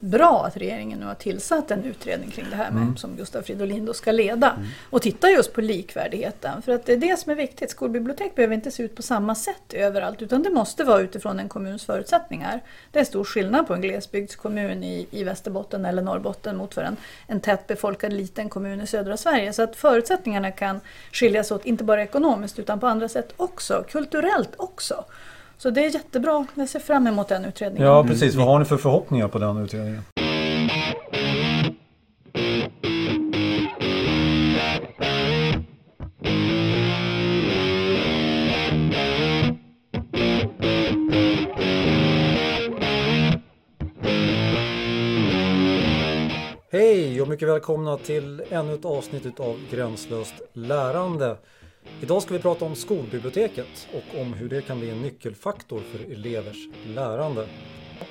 [0.00, 2.96] bra att regeringen nu har tillsatt en utredning kring det här med, mm.
[2.96, 4.50] som Gustav Fridolin då ska leda.
[4.50, 4.68] Mm.
[4.90, 6.62] Och titta just på likvärdigheten.
[6.62, 7.70] För att det är det som är viktigt.
[7.70, 11.48] Skolbibliotek behöver inte se ut på samma sätt överallt utan det måste vara utifrån en
[11.48, 12.60] kommuns förutsättningar.
[12.92, 16.96] Det är stor skillnad på en glesbygdskommun i, i Västerbotten eller Norrbotten mot för en,
[17.26, 19.52] en tätt befolkad liten kommun i södra Sverige.
[19.52, 20.80] Så att förutsättningarna kan
[21.12, 25.04] skiljas åt, inte bara ekonomiskt utan på andra sätt också, kulturellt också.
[25.58, 26.46] Så det är jättebra.
[26.54, 27.88] Jag ser fram emot den utredningen.
[27.88, 28.34] Ja, precis.
[28.34, 30.02] Vad har ni för förhoppningar på den utredningen?
[46.72, 51.36] Hej och mycket välkomna till ännu ett avsnitt av Gränslöst lärande.
[52.02, 56.12] Idag ska vi prata om skolbiblioteket och om hur det kan bli en nyckelfaktor för
[56.12, 57.48] elevers lärande.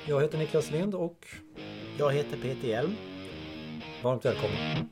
[0.06, 1.26] Jag heter Niklas Lind och
[1.98, 2.94] jag heter Peter Hjelm.
[4.02, 4.88] Varmt välkommen.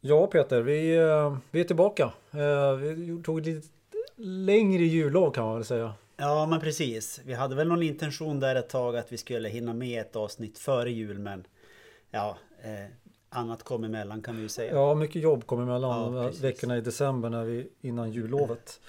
[0.00, 2.12] Ja Peter, vi, eh, vi är tillbaka.
[2.30, 3.68] Eh, vi tog ett lite
[4.16, 5.92] längre jullov kan man väl säga.
[6.16, 7.20] Ja men precis.
[7.24, 10.58] Vi hade väl någon intention där ett tag att vi skulle hinna med ett avsnitt
[10.58, 11.46] före jul men
[12.10, 12.90] ja, eh,
[13.28, 14.74] annat kom emellan kan vi ju säga.
[14.74, 18.80] Ja, mycket jobb kom emellan ja, veckorna i december när vi, innan jullovet.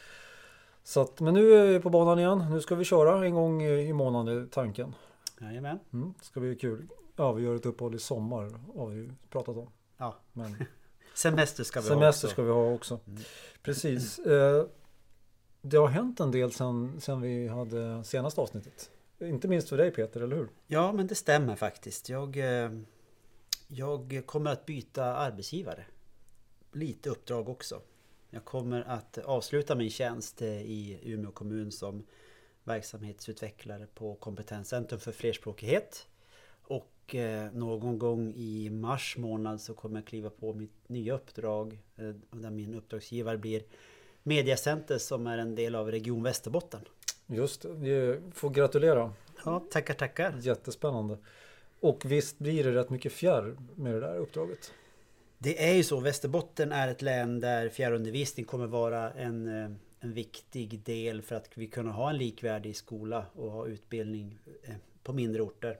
[0.83, 2.45] Så att, men nu är vi på banan igen.
[2.51, 4.95] Nu ska vi köra en gång i månaden är tanken.
[5.41, 5.79] Jajamän.
[5.93, 6.87] Mm, ska bli kul.
[7.15, 9.69] Ja, vi gör ett uppehåll i sommar har vi pratat om.
[9.97, 10.15] Ja.
[10.33, 10.55] Men...
[11.15, 12.27] Semester ska vi Semester ha också.
[12.27, 12.99] ska vi ha också.
[13.07, 13.21] Mm.
[13.63, 14.19] Precis.
[14.25, 14.65] Eh,
[15.69, 18.91] det har hänt en del sen, sen vi hade senaste avsnittet.
[19.19, 20.49] Inte minst för dig Peter, eller hur?
[20.67, 22.09] Ja, men det stämmer faktiskt.
[22.09, 22.71] Jag, eh,
[23.67, 25.85] jag kommer att byta arbetsgivare.
[26.71, 27.81] Lite uppdrag också.
[28.29, 32.05] Jag kommer att avsluta min tjänst eh, i Umeå kommun som
[32.63, 36.07] verksamhetsutvecklare på Kompetenscentrum för flerspråkighet.
[36.61, 41.79] Och eh, någon gång i mars månad så kommer jag kliva på mitt nya uppdrag
[42.31, 43.63] där min uppdragsgivare blir
[44.27, 46.81] Mediacenter som är en del av Region Västerbotten.
[47.27, 49.13] Just det, får gratulera.
[49.45, 50.35] Ja, tackar tackar.
[50.39, 51.17] Jättespännande.
[51.79, 54.71] Och visst blir det rätt mycket fjärr med det där uppdraget?
[55.37, 55.99] Det är ju så.
[55.99, 61.49] Västerbotten är ett län där fjärrundervisning kommer vara en, eh, en viktig del för att
[61.53, 65.77] vi kunna ha en likvärdig skola och ha utbildning eh, på mindre orter.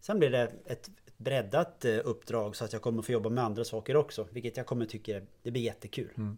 [0.00, 3.64] Sen blir det ett breddat eh, uppdrag så att jag kommer få jobba med andra
[3.64, 4.28] saker också.
[4.30, 6.10] Vilket jag kommer tycka det blir jättekul.
[6.16, 6.36] Mm.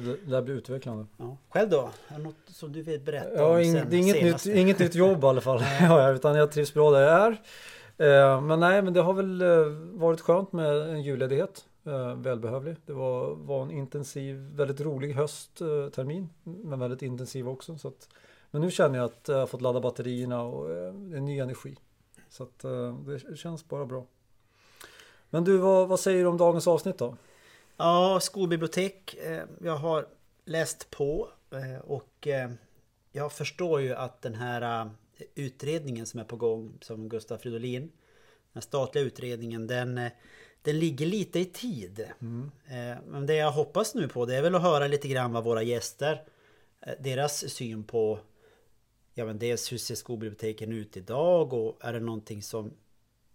[0.00, 1.06] Det lär bli utvecklande.
[1.16, 1.36] Ja.
[1.48, 1.90] Själv då?
[2.08, 4.78] Är det något som du vill berätta ja, om sen, det är inget nytt, inget
[4.78, 5.62] nytt jobb i alla fall.
[5.80, 7.40] ja, utan jag trivs bra där jag är.
[8.00, 9.48] Eh, men nej, men det har väl eh,
[9.92, 11.64] varit skönt med en julledighet.
[11.86, 12.76] Eh, välbehövlig.
[12.86, 16.28] Det var, var en intensiv, väldigt rolig hösttermin.
[16.42, 17.78] Men väldigt intensiv också.
[17.78, 18.08] Så att,
[18.50, 21.76] men nu känner jag att jag har fått ladda batterierna och en ny energi.
[22.28, 22.58] Så att
[23.28, 24.04] det känns bara bra.
[25.30, 27.16] Men du, vad, vad säger du om dagens avsnitt då?
[27.82, 29.14] Ja, skolbibliotek.
[29.14, 30.06] Eh, jag har
[30.44, 32.50] läst på eh, och eh,
[33.12, 34.90] jag förstår ju att den här
[35.34, 37.92] utredningen som är på gång som Gustav Fridolin
[38.52, 40.00] Den statliga utredningen den,
[40.62, 42.06] den ligger lite i tid.
[42.20, 42.50] Mm.
[43.06, 45.62] Men det jag hoppas nu på det är väl att höra lite grann vad våra
[45.62, 46.22] gäster
[46.98, 48.18] Deras syn på
[49.14, 52.72] Ja men dels hur ser skolbiblioteken ut idag och är det någonting som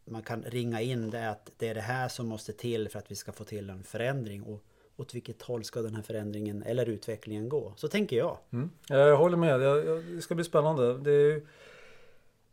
[0.05, 3.11] man kan ringa in det att det är det här som måste till för att
[3.11, 4.43] vi ska få till en förändring.
[4.43, 4.63] Och
[4.97, 7.73] åt vilket håll ska den här förändringen eller utvecklingen gå?
[7.75, 8.38] Så tänker jag.
[8.51, 8.69] Mm.
[8.88, 9.59] Jag håller med.
[9.59, 10.97] Det ska bli spännande.
[10.97, 11.41] Det är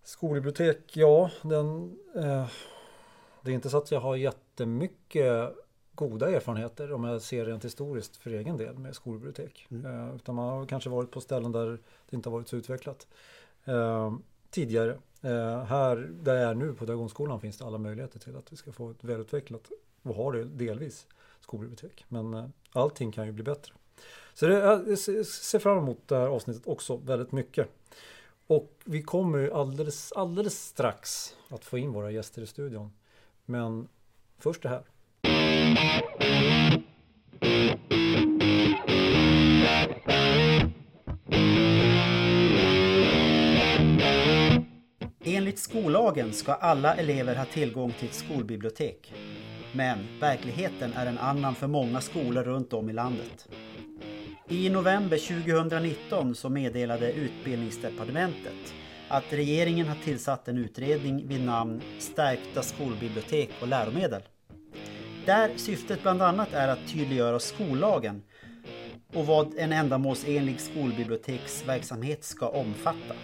[0.03, 1.31] skolbibliotek, ja.
[1.43, 2.47] Den, eh,
[3.43, 5.55] det är inte så att jag har jättemycket
[5.95, 9.67] goda erfarenheter om jag ser rent historiskt för egen del med skolbibliotek.
[9.71, 9.87] Mm.
[9.87, 11.79] Eh, utan man har kanske varit på ställen där
[12.11, 13.07] det inte har varit så utvecklat.
[13.65, 14.13] Eh,
[14.53, 14.99] tidigare.
[15.23, 18.57] Eh, här där jag är nu på Diagonskolan finns det alla möjligheter till att vi
[18.57, 19.71] ska få ett välutvecklat
[20.03, 21.07] och har det delvis
[21.41, 22.05] skolbibliotek.
[22.09, 23.75] Men eh, allting kan ju bli bättre.
[24.35, 27.69] Så det, jag ser fram emot det här avsnittet också väldigt mycket.
[28.47, 32.93] Och vi kommer ju alldeles, alldeles strax att få in våra gäster i studion.
[33.45, 33.89] Men
[34.39, 34.83] först det här.
[45.53, 49.13] Enligt skollagen ska alla elever ha tillgång till ett skolbibliotek.
[49.73, 53.49] Men verkligheten är en annan för många skolor runt om i landet.
[54.49, 58.75] I november 2019 så meddelade Utbildningsdepartementet
[59.09, 64.23] att regeringen har tillsatt en utredning vid namn Stärkta skolbibliotek och läromedel.
[65.27, 68.23] Där syftet bland annat är att tydliggöra skollagen
[69.15, 73.15] och vad en ändamålsenlig skolbiblioteksverksamhet ska omfatta.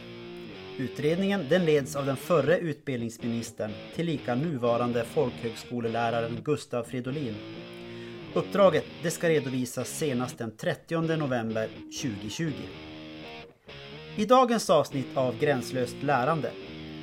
[0.78, 7.34] Utredningen den leds av den förre utbildningsministern, tillika nuvarande folkhögskoleläraren Gustav Fridolin.
[8.34, 11.69] Uppdraget det ska redovisas senast den 30 november
[12.02, 12.52] 2020.
[14.16, 16.50] I dagens avsnitt av Gränslöst lärande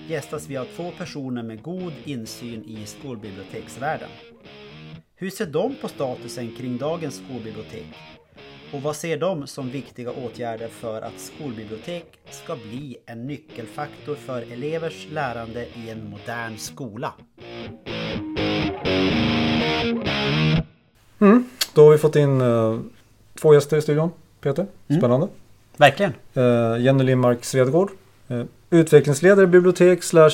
[0.08, 4.10] gästas vi av två personer med god insyn i skolbiblioteksvärlden.
[5.16, 8.15] Hur ser de på statusen kring dagens skolbibliotek?
[8.74, 14.42] Och vad ser de som viktiga åtgärder för att skolbibliotek ska bli en nyckelfaktor för
[14.54, 17.14] elevers lärande i en modern skola?
[21.20, 21.46] Mm.
[21.74, 22.80] Då har vi fått in uh,
[23.42, 24.12] två gäster i studion.
[24.42, 25.26] Peter, spännande.
[25.26, 25.30] Mm.
[25.78, 26.14] Verkligen.
[26.38, 27.92] Uh, Jenny Lindmark Svedgård.
[28.32, 30.32] Uh, utvecklingsledare bibliotek slash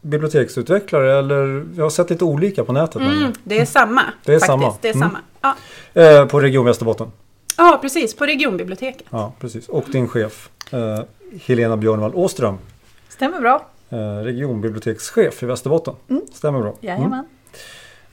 [0.00, 3.02] biblioteksutvecklare eller jag har sett lite olika på nätet.
[3.02, 4.02] Mm, det är samma.
[4.24, 4.46] Det är faktiskt.
[4.46, 4.74] samma.
[4.80, 5.10] Det är Mm.
[5.10, 5.54] samma.
[5.94, 6.22] Ja.
[6.22, 7.12] Uh, på Region Västerbotten.
[7.56, 8.16] Ja, precis.
[8.16, 9.06] På regionbiblioteket.
[9.10, 9.68] Ja, precis.
[9.68, 11.00] Och din chef uh,
[11.46, 12.58] Helena Björnvall Åström.
[13.08, 13.66] Stämmer bra.
[13.92, 15.94] Uh, regionbibliotekschef i Västerbotten.
[16.10, 16.22] Mm.
[16.32, 16.74] Stämmer bra.
[16.80, 17.24] Jajamän.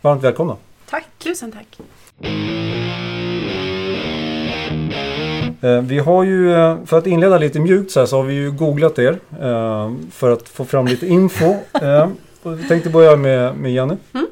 [0.01, 0.55] Varmt välkomna.
[0.89, 1.05] Tack.
[1.17, 1.77] Tusen tack.
[5.61, 8.33] Eh, Vi har ju, eh, för att inleda lite mjukt så här, så har vi
[8.33, 11.45] ju googlat er eh, för att få fram lite info.
[11.81, 12.07] Eh,
[12.43, 13.95] Jag tänkte börja med, med Jenny.
[14.13, 14.27] Mm.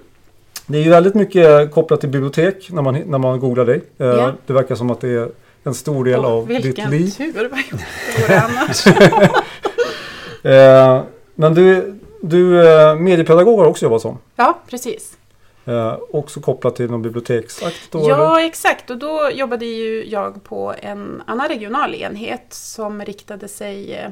[0.67, 3.81] Det är ju väldigt mycket kopplat till bibliotek när man, när man googlar dig.
[3.97, 4.31] Eh, Ja.
[4.47, 5.29] Det verkar som att det är
[5.63, 7.09] en stor del Åh, av ditt vilken liv.
[7.09, 7.49] tur!
[7.49, 8.85] Vad det annars?
[10.43, 11.03] Eh,
[11.35, 14.17] Men du, du eh, mediepedagog har också jobbat som.
[14.35, 15.17] ja, precis.
[15.65, 17.99] Eh, Också kopplat till någon biblioteksakt då?
[17.99, 18.09] eller?
[18.09, 18.89] Ja, exakt.
[18.89, 24.07] Och då jobbade ju jag på en annan regional enhet som riktade sig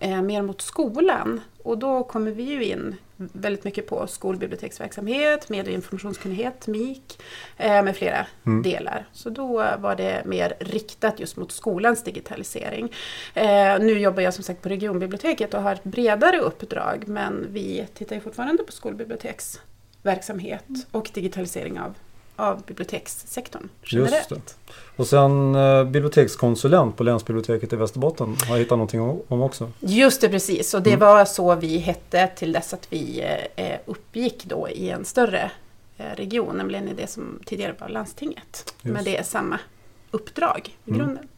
[0.00, 1.40] eh, mer mot skolan.
[1.62, 7.18] Och då kommer vi ju in väldigt mycket på skolbiblioteksverksamhet, medie och informationskunnighet, MIK,
[7.56, 8.62] eh, med flera Mm.
[8.62, 9.06] delar.
[9.12, 12.92] Så då var det mer riktat just mot skolans digitalisering.
[13.34, 17.86] Eh, nu jobbar jag som sagt på regionbiblioteket och har ett bredare uppdrag, men vi
[17.94, 21.94] tittar ju fortfarande på skolbiblioteksverksamhet och digitalisering av,
[22.36, 24.14] av bibliotekssektorn generellt.
[24.30, 24.72] Just det.
[24.96, 29.70] Och sen eh, bibliotekskonsulent på länsbiblioteket i Västerbotten har jag hittat någonting om om också.
[29.80, 30.74] Just det, precis.
[30.74, 31.00] Och det Mm.
[31.00, 33.24] var så vi hette till dess att vi
[33.56, 35.50] eh, uppgick då i en större
[35.98, 38.74] eh, region, nämligen i det som tidigare var landstinget.
[38.82, 39.04] Men Just.
[39.04, 39.58] det är samma
[40.10, 40.98] uppdrag i Mm.
[41.00, 41.28] grunden.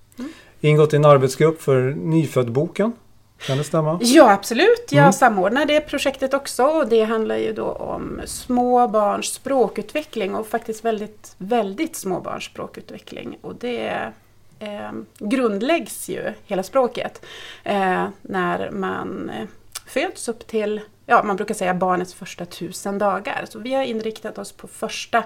[0.61, 2.93] Ingått i en arbetsgrupp för Nyföddboken.
[3.39, 3.99] Kan det stämma?
[4.03, 4.87] Ja, absolut.
[4.91, 5.13] Jag Mm.
[5.13, 6.65] samordnar det projektet också.
[6.65, 12.45] Och det handlar ju då om små barns språkutveckling och faktiskt väldigt, väldigt små barns
[12.45, 13.39] språkutveckling.
[13.41, 14.13] Och det
[14.59, 17.25] eh, grundläggs ju, hela språket,
[17.65, 19.47] eh, när man eh,
[19.87, 23.45] föds upp till, ja man brukar säga barnets första tusen dagar.
[23.51, 25.25] Så vi har inriktat oss på första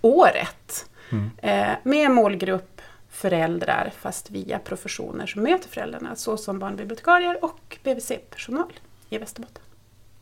[0.00, 1.30] året Mm.
[1.42, 2.73] eh, med målgrupp
[3.14, 8.72] föräldrar fast via professioner som möter föräldrarna såsom barnbibliotekarier och BVC-personal
[9.10, 9.62] i Västerbotten.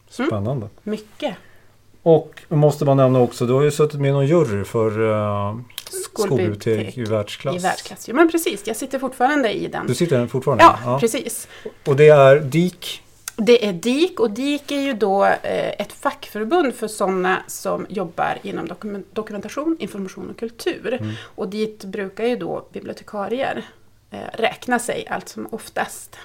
[0.09, 0.69] Spännande.
[0.83, 1.37] Mycket
[2.03, 5.61] Och måste man nämna också, du har ju suttit med i någon jury för uh,
[6.05, 7.57] skolbibliotek i världsklass.
[7.57, 8.09] i världsklass.
[8.09, 9.87] Ja, men precis, jag sitter fortfarande i den.
[9.87, 10.65] Du sitter fortfarande?
[10.65, 11.49] Ja, precis.
[11.87, 13.03] Och det är DIK?
[13.47, 18.39] Det är DIK och DIK är ju då eh, ett fackförbund för sådana som jobbar
[18.43, 20.99] inom dokumen- dokumentation, information och kultur.
[21.01, 21.15] Mm.
[21.35, 23.65] Och dit brukar ju då bibliotekarier
[24.11, 26.19] eh, räkna sig allt som oftast.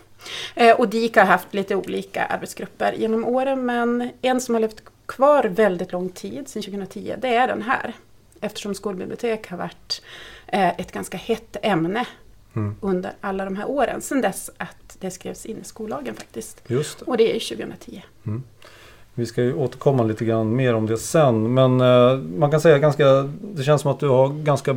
[0.56, 4.83] Eh, och DIK har haft lite olika arbetsgrupper genom åren men en som har levt
[5.06, 7.94] kvar väldigt lång tid, sedan 2010, det är den här.
[8.42, 10.01] Eftersom skolbibliotek har varit
[10.47, 12.06] ett ganska hett ämne
[12.57, 12.76] Mm.
[12.81, 16.61] under alla de här åren, sedan dess att det skrevs in i skollagen faktiskt.
[16.68, 17.06] Just det.
[17.06, 18.02] Och det är 2010.
[19.14, 21.54] Vi ska ju återkomma lite grann mer om det sen.
[21.54, 23.06] Men eh, man kan säga ganska,
[23.42, 24.73] det känns som att du har ganska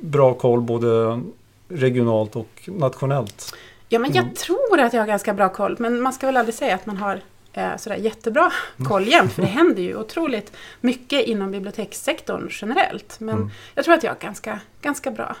[0.00, 1.20] bra koll både
[1.68, 3.54] regionalt och nationellt.
[3.88, 4.34] Ja, men jag Mm.
[4.34, 6.96] tror att jag har ganska bra koll, men man ska väl aldrig säga att man
[6.96, 7.20] har
[7.52, 8.52] eh, sådär jättebra
[8.84, 13.20] koll jämt, för det händer ju otroligt mycket inom bibliotekssektorn generellt.
[13.20, 13.50] Men Mm.
[13.74, 15.36] jag tror att jag har ganska, ganska bra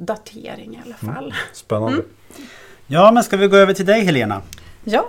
[0.00, 1.14] omvärldsdatering i alla Mm.
[1.14, 1.34] fall.
[1.52, 1.92] Spännande.
[1.92, 2.06] Mm.
[2.86, 4.42] Ja, men ska vi gå över till dig Helena?
[4.84, 5.08] Ja,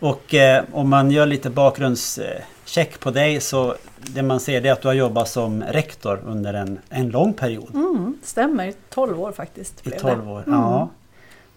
[0.00, 4.82] Och eh, om man gör lite bakgrundscheck på dig så det man ser är att
[4.82, 7.74] du har jobbat som rektor under en, en lång period.
[7.74, 8.72] mm, stämmer.
[8.90, 9.86] 12 år faktiskt.
[9.86, 10.30] I blev 12 det.
[10.30, 10.42] år.
[10.46, 10.58] Mm.
[10.60, 10.88] Ja.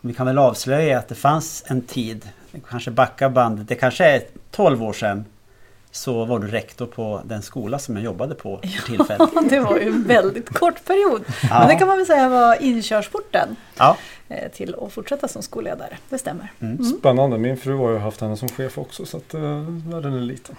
[0.02, 2.30] Vi kan väl avslöja att det fanns en tid,
[2.70, 5.26] kanske backa bandet, det kanske är 12 år sedan.
[5.96, 9.30] Så var du rektor på den skola som jag jobbade på för tillfället.
[9.50, 11.24] Det var ju en väldigt kort period.
[11.50, 11.60] Ja.
[11.60, 13.56] Men det kan man väl säga var inkörsporten.
[13.78, 13.98] Ja,
[14.54, 15.98] till att fortsätta som skolledare.
[16.10, 16.52] Det stämmer.
[16.60, 16.84] Mm.
[16.84, 17.38] Spännande.
[17.38, 19.42] Min fru har ju haft henne som chef också så att uh,
[19.90, 20.56] världen är liten.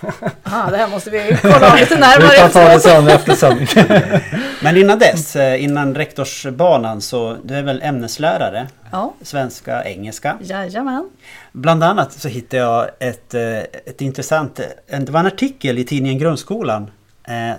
[0.42, 2.30] Aha, det här måste vi kolla lite närmare.
[2.30, 3.68] Vi kan ta det sen efter sändning.
[4.62, 8.68] Men innan dess, eh, innan rektorsbanan så du är väl ämneslärare?
[8.90, 9.14] Ja.
[9.22, 10.38] Svenska, engelska.
[10.40, 11.10] Jajamän.
[11.52, 16.18] Bland annat så hittade jag ett, eh, ett intressant, det var en artikel i tidningen
[16.18, 16.88] Grundskolan eh,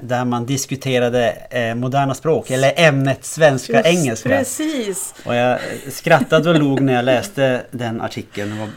[0.01, 1.36] där man diskuterade
[1.75, 4.30] moderna språk eller ämnet svenska, Just engelska.
[4.30, 5.13] Precis!
[5.25, 5.60] Och jag
[5.91, 8.72] skrattade och log när jag läste den artikeln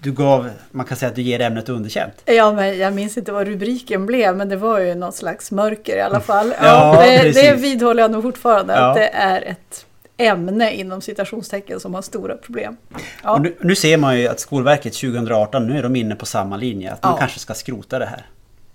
[0.00, 2.22] du gav, man kan säga att du ger ämnet underkänt.
[2.24, 5.96] Ja, men jag minns inte vad rubriken blev, men det var ju något slags mörker
[5.96, 6.54] i alla fall.
[6.60, 8.88] Ja, ja det, det vidhåller jag nog fortfarande, ja.
[8.88, 12.76] att det är ett ämne inom citationstecken som har stora problem.
[13.22, 13.38] Ja.
[13.38, 16.92] Nu, nu, ser man ju att Skolverket 2018, nu är de inne på samma linje,
[16.92, 18.26] att de kanske ska skrota det här.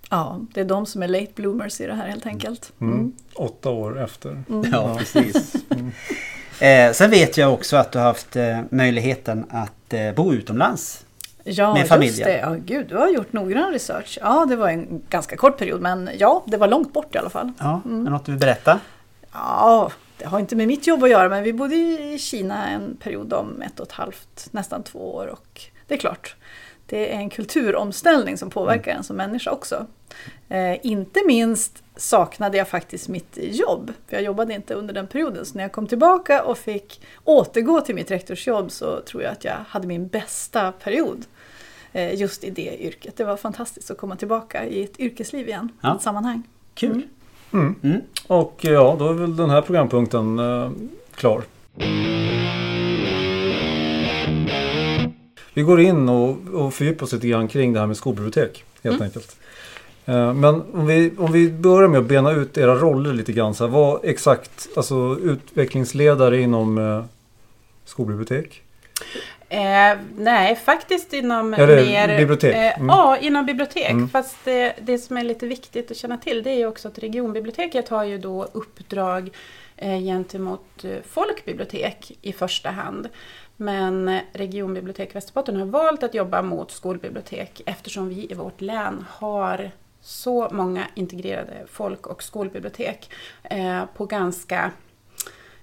[0.10, 2.72] Ja, det är de som är late bloomers i det här helt enkelt.
[2.82, 2.94] Mm.
[2.94, 3.14] Mm.
[3.36, 4.44] Åtta år efter.
[4.50, 4.72] Mm.
[4.72, 5.56] Ja, precis.
[5.70, 5.92] Mm.
[6.60, 11.06] Eh, sen vet jag också att du har haft eh, möjligheten att eh, bo utomlands.
[11.44, 12.14] Ja, med familjen.
[12.14, 12.38] just det.
[12.38, 14.18] Ja, gud, du har gjort noggrann research.
[14.22, 17.30] Ja, det var en ganska kort period, men ja, det var långt bort i alla
[17.30, 17.52] fall.
[17.60, 18.08] Ja, mm.
[18.08, 18.80] Är något du vill berätta?
[19.34, 22.98] Ja, det har inte med mitt jobb att göra, men vi bodde i Kina en
[23.04, 25.28] period om ett och ett halvt, nästan två år.
[25.28, 26.36] Och det är klart,
[26.88, 28.98] det är en kulturomställning som påverkar mm.
[28.98, 29.86] en som människa också.
[30.50, 33.94] Eh, inte minst saknade jag faktiskt mitt jobb.
[34.08, 35.46] För jag jobbade inte under den perioden.
[35.46, 39.44] Så när jag kom tillbaka och fick återgå till mitt rektorsjobb så tror jag att
[39.44, 41.26] jag hade min bästa period.
[41.94, 43.18] Eh, just i det yrket.
[43.18, 45.70] Det var fantastiskt att komma tillbaka i ett yrkesliv igen.
[45.82, 45.96] Ja.
[45.96, 46.44] Ett sammanhang.
[46.74, 46.92] Kul!
[46.92, 47.04] Mm.
[47.54, 47.76] Mm.
[47.84, 48.02] Mm.
[48.28, 50.72] Och ja, då är väl den här programpunkten eh,
[51.16, 51.44] klar.
[55.58, 58.64] Vi går in och, och fördjupar oss lite grann kring det här med skolbibliotek.
[58.84, 59.06] Helt mm.
[59.06, 59.38] enkelt.
[60.06, 63.54] Eh, men om vi, om vi börjar med att bena ut era roller lite grann.
[63.54, 67.06] Så här, vad exakt, alltså utvecklingsledare inom eh,
[67.86, 68.62] skolbibliotek?
[69.50, 72.18] Eh, nej, faktiskt inom Eller mer...
[72.18, 72.56] bibliotek?
[72.56, 72.88] Eh, mm.
[72.88, 73.92] Ja, inom bibliotek.
[73.92, 74.10] Mm.
[74.10, 77.90] Fast det, det som är lite viktigt att känna till det är också att regionbiblioteket
[77.90, 79.30] har ju då uppdrag
[79.78, 83.10] eh, gentemot eh, folkbibliotek i första hand.
[83.58, 89.72] Men Regionbibliotek Västerbotten har valt att jobba mot skolbibliotek eftersom vi i vårt län har
[90.02, 93.10] så många integrerade folk och skolbibliotek
[93.44, 94.72] eh, på ganska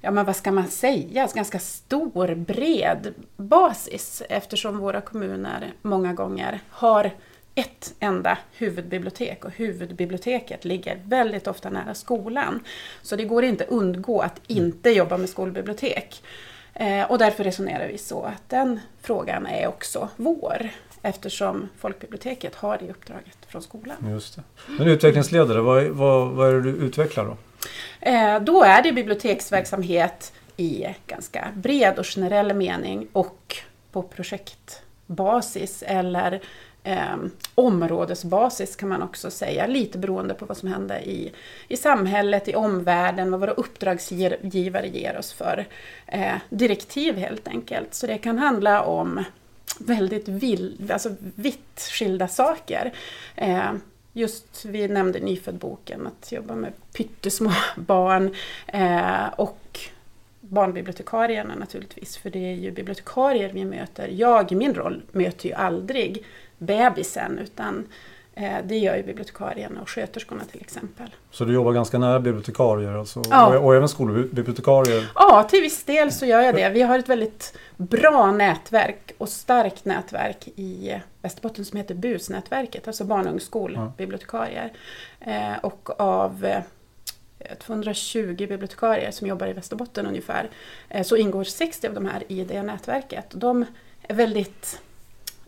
[0.00, 6.60] ja men vad ska man säga, ganska stor, bred basis eftersom våra kommuner många gånger
[6.70, 7.10] har
[7.54, 12.60] ett enda huvudbibliotek och huvudbiblioteket ligger väldigt ofta nära skolan.
[13.02, 16.22] Så det går inte undgå att inte jobba med skolbibliotek.
[16.74, 20.70] Eh, och därför resonerar vi så att den frågan är också vår
[21.02, 23.96] eftersom folkbiblioteket har det uppdraget från skolan.
[24.10, 24.42] Just det.
[24.78, 27.36] Men utvecklingsledare, vad, vad, vad är det du utvecklar då?
[28.00, 33.56] Eh, då är det biblioteksverksamhet i ganska bred och generell mening och
[33.92, 36.40] på projektbasis eller
[36.84, 37.16] eh,
[37.54, 41.32] områdesbasis kan man också säga, lite beroende på vad som händer i,
[41.68, 45.66] i samhället, i omvärlden, vad våra uppdragsgivare ger oss för
[46.06, 47.94] eh, direktiv helt enkelt.
[47.94, 49.24] Så det kan handla om
[49.78, 52.92] väldigt vill, alltså vitt skilda saker.
[53.36, 53.72] Eh,
[54.12, 58.34] just, vi nämnde nyföddboken, att jobba med pyttesmå barn
[58.66, 59.58] eh, och
[60.54, 64.08] barnbibliotekarierna naturligtvis, för det är ju bibliotekarier vi möter.
[64.08, 66.24] Jag i min roll möter ju aldrig
[66.58, 67.86] bebisen utan
[68.36, 71.06] Eh, det gör ju bibliotekarierna och sköterskorna till exempel.
[71.30, 73.58] Så du jobbar ganska nära bibliotekarier alltså, ja.
[73.58, 75.10] och, även skolbibliotekarier?
[75.14, 76.68] Ja, till viss del så gör jag det.
[76.68, 83.04] Vi har ett väldigt bra nätverk och starkt nätverk i Västerbotten som heter BUS-nätverket, alltså
[83.04, 84.72] barn och ungdomskolbibliotekarier.
[85.24, 85.56] Ja.
[85.62, 86.46] Och av
[87.58, 90.50] 220 bibliotekarier som jobbar i Västerbotten ungefär
[90.88, 93.26] eh, så ingår 60 av de här i det nätverket.
[93.30, 93.64] De
[94.02, 94.80] är väldigt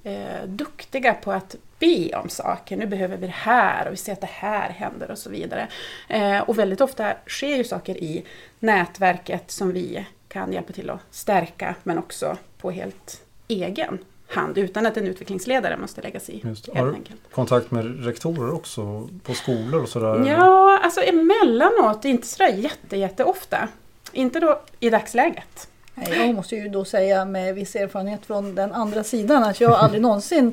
[0.02, 2.76] eh, duktiga på att be om saker.
[2.76, 5.68] Nu behöver vi det här och vi ser att det här händer och så vidare.
[6.08, 8.24] Eh, och väldigt ofta sker ju saker i
[8.58, 14.86] nätverket som vi kan hjälpa till att stärka men också på helt egen hand utan
[14.86, 16.42] att en utvecklingsledare måste lägga sig i.
[16.78, 17.20] Har du enkelt.
[17.30, 20.30] kontakt med rektorer också på skolor och sådär?
[20.30, 23.68] Ja, alltså emellanåt, inte sådär jätte, jätte ofta.
[24.12, 25.68] Inte då i dagsläget.
[25.94, 30.02] Jag måste ju då säga med viss erfarenhet från den andra sidan att jag aldrig
[30.02, 30.52] någonsin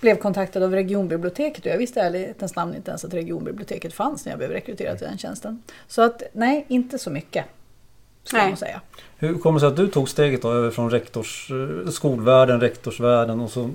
[0.00, 4.32] blev kontaktad av regionbiblioteket och jag visste ärlighetens namn inte ens att regionbiblioteket fanns när
[4.32, 5.62] jag blev rekryterad till den tjänsten.
[5.88, 7.44] Så att nej, inte så mycket.
[8.30, 8.48] Ska nej.
[8.48, 8.80] man säga.
[9.18, 13.40] Hur kommer det sig att du tog steget då över från rektors, eh, skolvärlden, rektorsvärlden
[13.40, 13.70] och så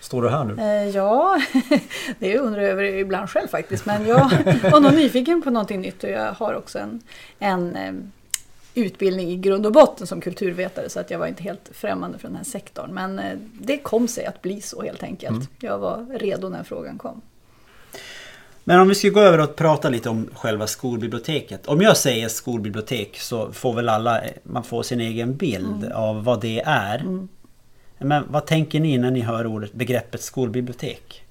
[0.00, 0.62] står du här nu?
[0.62, 1.40] Eh, ja,
[2.18, 3.86] det undrar jag över ibland själv faktiskt.
[3.86, 4.18] Men jag
[4.72, 7.02] var nog nyfiken på någonting nytt och jag har också en,
[7.38, 7.92] en eh,
[8.74, 12.28] utbildning i grund och botten som kulturvetare så att jag var inte helt främmande för
[12.28, 12.90] den här sektorn.
[12.94, 13.20] Men
[13.60, 15.36] det kom sig att bli så helt enkelt.
[15.36, 15.46] Mm.
[15.58, 17.20] Jag var redo när frågan kom.
[18.64, 21.66] Men om vi ska gå över och prata lite om själva skolbiblioteket.
[21.66, 25.92] Om jag säger skolbibliotek så får väl alla man får sin egen bild mm.
[25.96, 26.98] av vad det är.
[26.98, 27.28] Mm.
[27.98, 31.24] Men vad tänker ni när ni hör ordet, begreppet skolbibliotek?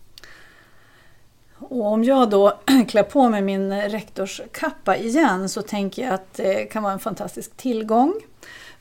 [1.58, 6.66] Och om jag då klär på mig min rektorskappa igen så tänker jag att det
[6.66, 8.14] kan vara en fantastisk tillgång.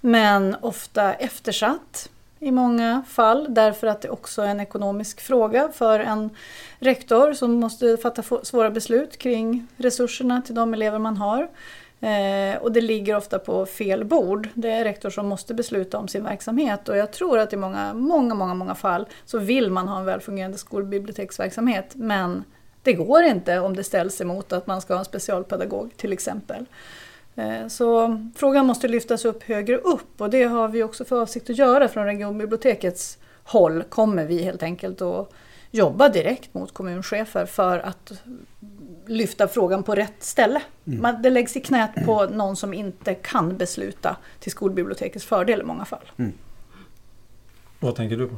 [0.00, 2.10] Men ofta eftersatt
[2.42, 6.30] i många fall därför att det också är en ekonomisk fråga för en
[6.78, 11.48] rektor som måste fatta svåra beslut kring resurserna till de elever man har.
[12.00, 14.48] Eh, och det ligger ofta på fel bord.
[14.54, 17.94] Det är rektor som måste besluta om sin verksamhet och jag tror att i många,
[17.94, 22.44] många, många, många fall så vill man ha en välfungerande skolbiblioteksverksamhet men
[22.82, 26.66] det går inte om det ställs emot att man ska ha en specialpedagog till exempel.
[27.36, 31.50] Eh, så frågan måste lyftas upp högre upp och det har vi också för avsikt
[31.50, 33.82] att göra från regionbibliotekets håll.
[33.82, 35.32] Kommer vi helt enkelt att
[35.70, 38.12] jobba direkt mot kommunchefer för att
[39.06, 40.62] lyfta frågan på rätt ställe.
[40.86, 41.22] Mm.
[41.22, 45.84] Det läggs i knät på någon som inte kan besluta till skolbibliotekets fördel i många
[45.84, 46.10] fall.
[46.16, 46.32] Mm.
[47.80, 48.34] Vad tänker du på?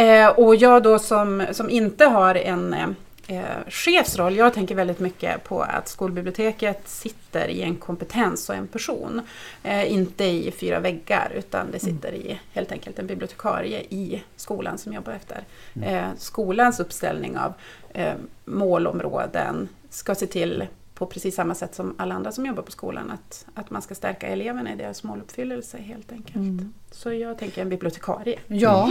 [0.00, 4.36] Eh, och jag då som, som inte har en eh, chefsroll.
[4.36, 9.20] Jag tänker väldigt mycket på att skolbiblioteket sitter i en kompetens och en person.
[9.62, 14.78] Eh, inte i fyra väggar utan det sitter i helt enkelt en bibliotekarie i skolan
[14.78, 15.44] som jobbar efter.
[15.74, 15.94] Mm.
[15.94, 17.52] Eh, skolans uppställning av
[17.92, 18.14] eh,
[18.44, 23.10] målområden ska se till på precis samma sätt som alla andra som jobbar på skolan
[23.10, 26.36] att, att man ska stärka eleverna i deras måluppfyllelse helt enkelt.
[26.36, 26.72] Mm.
[26.90, 28.38] Så jag tänker en bibliotekarie.
[28.46, 28.90] Ja,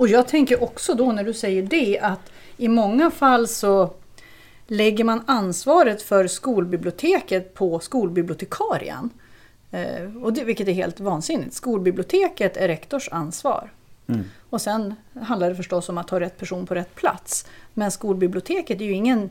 [0.00, 3.94] och jag tänker också då när du säger det att i många fall så
[4.66, 9.10] lägger man ansvaret för skolbiblioteket på skolbibliotekarien.
[9.70, 11.54] Eh, och det, vilket är helt vansinnigt.
[11.54, 13.72] Skolbiblioteket är rektors ansvar.
[14.06, 14.24] Mm.
[14.50, 17.46] Och sen handlar det förstås om att ha rätt person på rätt plats.
[17.74, 19.30] Men skolbiblioteket är ju ingen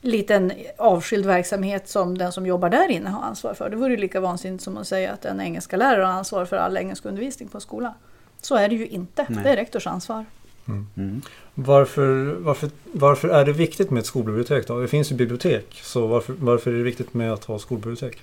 [0.00, 3.70] liten avskild verksamhet som den som jobbar där inne har ansvar för.
[3.70, 6.56] Det vore ju lika vansinnigt som att säga att en engelska lärare har ansvar för
[6.56, 7.92] all engelsk undervisning på skolan.
[8.40, 9.26] Så är det ju inte.
[9.28, 9.44] Nej.
[9.44, 10.24] Det är rektors ansvar.
[10.68, 10.86] Mm.
[10.96, 11.22] Mm.
[11.54, 14.80] Varför, varför, varför är det viktigt med ett skolbibliotek då?
[14.80, 18.22] Det finns ju bibliotek, så varför, varför är det viktigt med att ha skolbibliotek?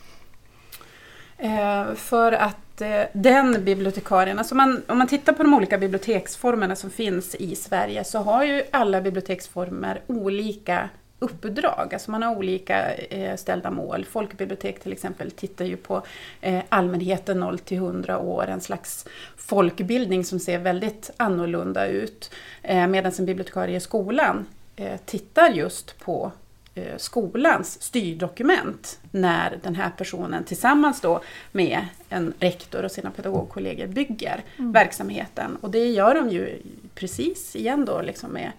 [1.38, 6.75] Eh, för att eh, den bibliotekarien, alltså man, om man tittar på de olika biblioteksformerna
[6.75, 11.93] som finns i Sverige så har ju alla biblioteksformer olika uppdrag.
[11.93, 14.06] Alltså man har olika eh, ställda mål.
[14.06, 16.04] Folkbibliotek till exempel tittar ju på
[16.41, 19.06] eh, allmänheten 0 till 100 år, en slags
[19.38, 22.32] folkbildning som ser väldigt annorlunda ut.
[22.62, 26.32] Eh, Medan en bibliotekarie i skolan eh, tittar just på
[26.75, 33.88] eh, skolans styrdokument när den här personen tillsammans då med en rektor och sina pedagogkollegor
[33.88, 34.71] bygger mm.
[34.71, 35.58] verksamheten.
[35.62, 36.62] Och det gör de ju
[36.95, 38.51] precis igen då liksom med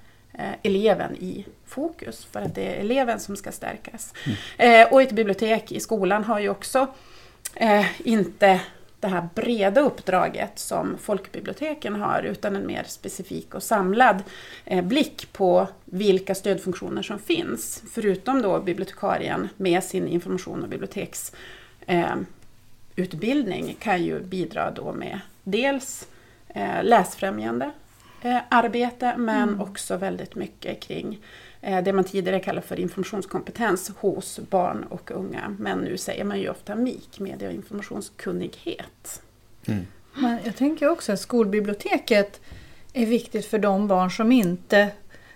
[0.63, 4.15] eleven i fokus för att det är eleven som ska stärkas.
[4.25, 4.37] Mm.
[4.83, 6.87] Eh, och ett bibliotek i skolan har ju också
[7.55, 8.61] eh, inte
[9.01, 14.23] det här breda uppdraget som folkbiblioteken har utan en mer specifik och samlad
[14.65, 17.83] eh, blick på vilka stödfunktioner som finns.
[17.91, 26.07] Förutom då bibliotekarien med sin information och biblioteksutbildning eh, kan ju bidra då med dels
[26.49, 27.71] eh, läsfrämjande
[28.23, 29.61] eh, arbete men mm.
[29.61, 31.19] också väldigt mycket kring
[31.67, 35.57] Eh, det man tidigare kallade för informationskompetens hos barn och unga.
[35.59, 39.23] Men nu säger man ju ofta MIK, medie och informationskunnighet.
[39.67, 39.87] Mm.
[40.15, 42.41] Men jag tänker också att skolbiblioteket
[42.93, 44.89] är viktigt för de barn som inte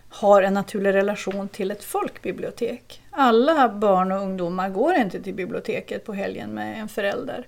[0.08, 3.02] har en naturlig relation till ett folkbibliotek.
[3.10, 7.46] Alla barn och ungdomar går inte till biblioteket på helgen med en förälder.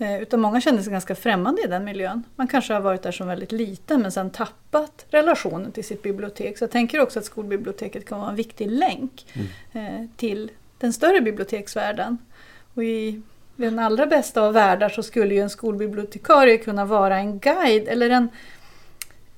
[0.00, 2.22] Eh, utan många känner sig ganska främmande i den miljön.
[2.36, 6.58] Man kanske har varit där som väldigt liten men sen tappat relationen till sitt bibliotek.
[6.58, 9.46] Så jag tänker också att skolbiblioteket kan vara en viktig länk mm.
[9.72, 12.18] Eh, till den större biblioteksvärlden.
[12.74, 13.22] Och i
[13.56, 18.10] den allra bästa av världar så skulle ju en skolbibliotekarie kunna vara en guide eller
[18.10, 18.28] en,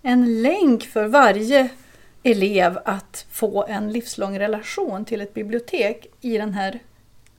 [0.02, 1.68] en länk för varje
[2.22, 6.80] elev att få en livslång relation till ett bibliotek i den här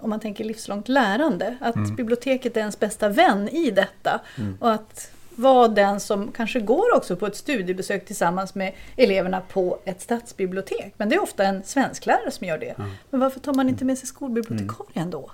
[0.04, 1.58] om man tänker livslångt lärande.
[1.62, 1.96] Att mm.
[1.96, 4.22] biblioteket är ens bästa vän i detta.
[4.38, 4.58] Mm.
[4.60, 9.80] Och att vara den som kanske går också på ett studiebesök tillsammans med eleverna på
[9.86, 10.94] ett stadsbibliotek.
[10.98, 12.80] Men det är ofta en svensklärare som gör det.
[12.80, 12.92] Mm.
[13.10, 15.32] Men varför tar man inte med sig skolbibliotekarien då?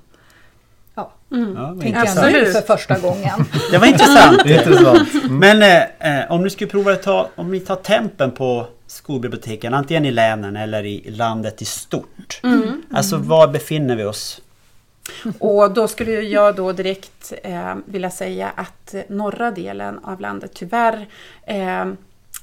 [0.95, 1.55] Ja, mm.
[1.55, 3.45] ja tänkte jag nu för första gången.
[3.71, 4.41] det var intressant.
[4.45, 5.13] det intressant.
[5.13, 5.39] Mm.
[5.39, 10.05] Men eh, om du skulle prova att ta, om vi tar tempen på skolbiblioteken, antingen
[10.05, 12.39] i länen eller i landet i stort.
[12.43, 12.81] Mm.
[12.91, 14.41] Alltså var befinner vi oss
[15.39, 21.07] och då skulle jag då direkt eh, vilja säga att norra delen av landet tyvärr
[21.43, 21.81] eh,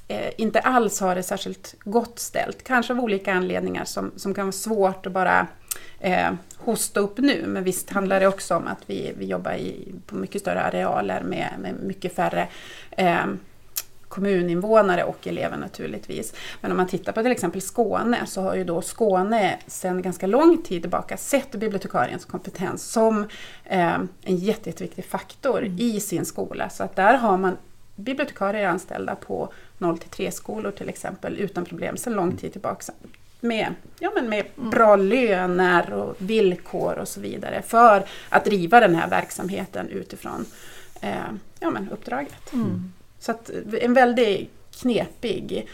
[0.08, 2.64] eh, inte alls har det särskilt gott ställt.
[2.64, 5.46] Kanske av olika anledningar som, som kan vara svårt att bara
[6.00, 7.44] eh, hosta upp nu.
[7.46, 11.22] Men visst handlar det också om att vi, vi jobbar i, på mycket större arealer
[11.22, 12.48] med, med mycket färre
[12.90, 13.26] eh,
[14.16, 16.34] kommuninvånare och elever naturligtvis.
[16.60, 20.26] Men om man tittar på till exempel Skåne så har ju då Skåne sedan ganska
[20.26, 23.26] lång tid tillbaka sett bibliotekariens kompetens som
[23.64, 25.78] eh, en jätteviktig faktor mm.
[25.78, 26.70] i sin skola.
[26.70, 27.56] Så att där har man
[27.96, 32.92] bibliotekarier anställda på 0 till 3 skolor till exempel utan problem sedan lång tid tillbaka.
[33.40, 34.70] Med, ja, men med mm.
[34.70, 40.44] bra löner och villkor och så vidare för att driva den här verksamheten utifrån
[41.00, 42.52] eh, ja, men uppdraget.
[42.52, 42.92] Mm.
[43.18, 43.50] Så att
[43.80, 44.50] en väldigt
[44.80, 45.66] knepig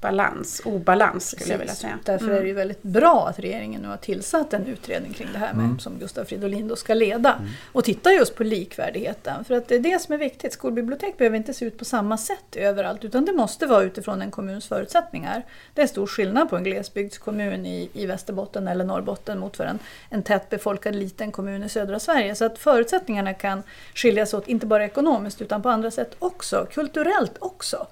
[0.00, 1.50] balans, obalans skulle Precis.
[1.50, 1.98] jag vilja säga.
[2.04, 2.36] Därför mm.
[2.36, 5.54] är det ju väldigt bra att regeringen nu har tillsatt en utredning kring det här
[5.54, 5.78] med, mm.
[5.78, 7.32] som Gustav Fridolin då ska leda.
[7.32, 7.50] Mm.
[7.72, 9.44] Och titta just på likvärdigheten.
[9.44, 10.52] För att det är det som är viktigt.
[10.52, 14.30] Skolbibliotek behöver inte se ut på samma sätt överallt utan det måste vara utifrån en
[14.30, 15.44] kommuns förutsättningar.
[15.74, 19.78] Det är stor skillnad på en glesbygdskommun i, i Västerbotten eller Norrbotten mot för en,
[20.08, 22.34] en tätt befolkad liten kommun i södra Sverige.
[22.34, 23.62] Så att förutsättningarna kan
[23.94, 27.86] skiljas åt, inte bara ekonomiskt utan på andra sätt också, kulturellt också.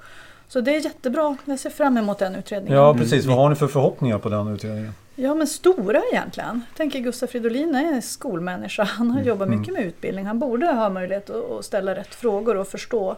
[0.48, 1.36] Så det är jättebra.
[1.44, 2.78] Jag ser fram emot den utredningen.
[2.78, 3.26] Ja precis.
[3.26, 4.94] Vad har ni för förhoppningar på den utredningen?
[5.16, 6.62] Ja men stora egentligen.
[6.68, 8.84] Jag tänker Gustav Fridolin är skolmänniska.
[8.84, 9.28] Han har mm.
[9.28, 9.80] jobbat mycket mm.
[9.80, 10.26] med utbildning.
[10.26, 13.16] Han borde ha möjlighet att ställa rätt frågor och förstå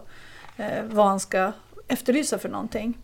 [0.56, 1.52] eh, vad han ska
[1.90, 2.98] efterlysa för någonting.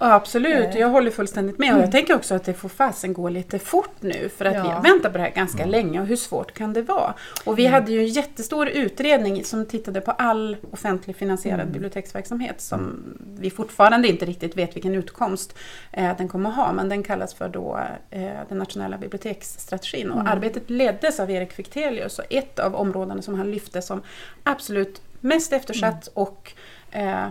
[0.00, 0.80] Ja, absolut, eh.
[0.80, 1.68] jag håller fullständigt med.
[1.68, 1.90] Och jag mm.
[1.90, 4.62] tänker också att det får fasen gå lite fort nu för att ja.
[4.62, 5.70] vi har väntat på det här ganska mm.
[5.70, 7.14] länge och hur svårt kan det vara?
[7.44, 7.74] Och vi mm.
[7.74, 11.72] hade ju en jättestor utredning som tittade på all offentlig finansierad mm.
[11.72, 13.04] biblioteksverksamhet som
[13.40, 15.58] vi fortfarande inte riktigt vet vilken utkomst
[15.92, 20.20] eh, den kommer att ha men den kallas för då eh, den nationella biblioteksstrategin och
[20.20, 20.32] mm.
[20.32, 24.02] arbetet leddes av Erik Fichtelius och ett av områdena som han lyfte som
[24.42, 26.12] absolut mest eftersatt mm.
[26.14, 26.52] och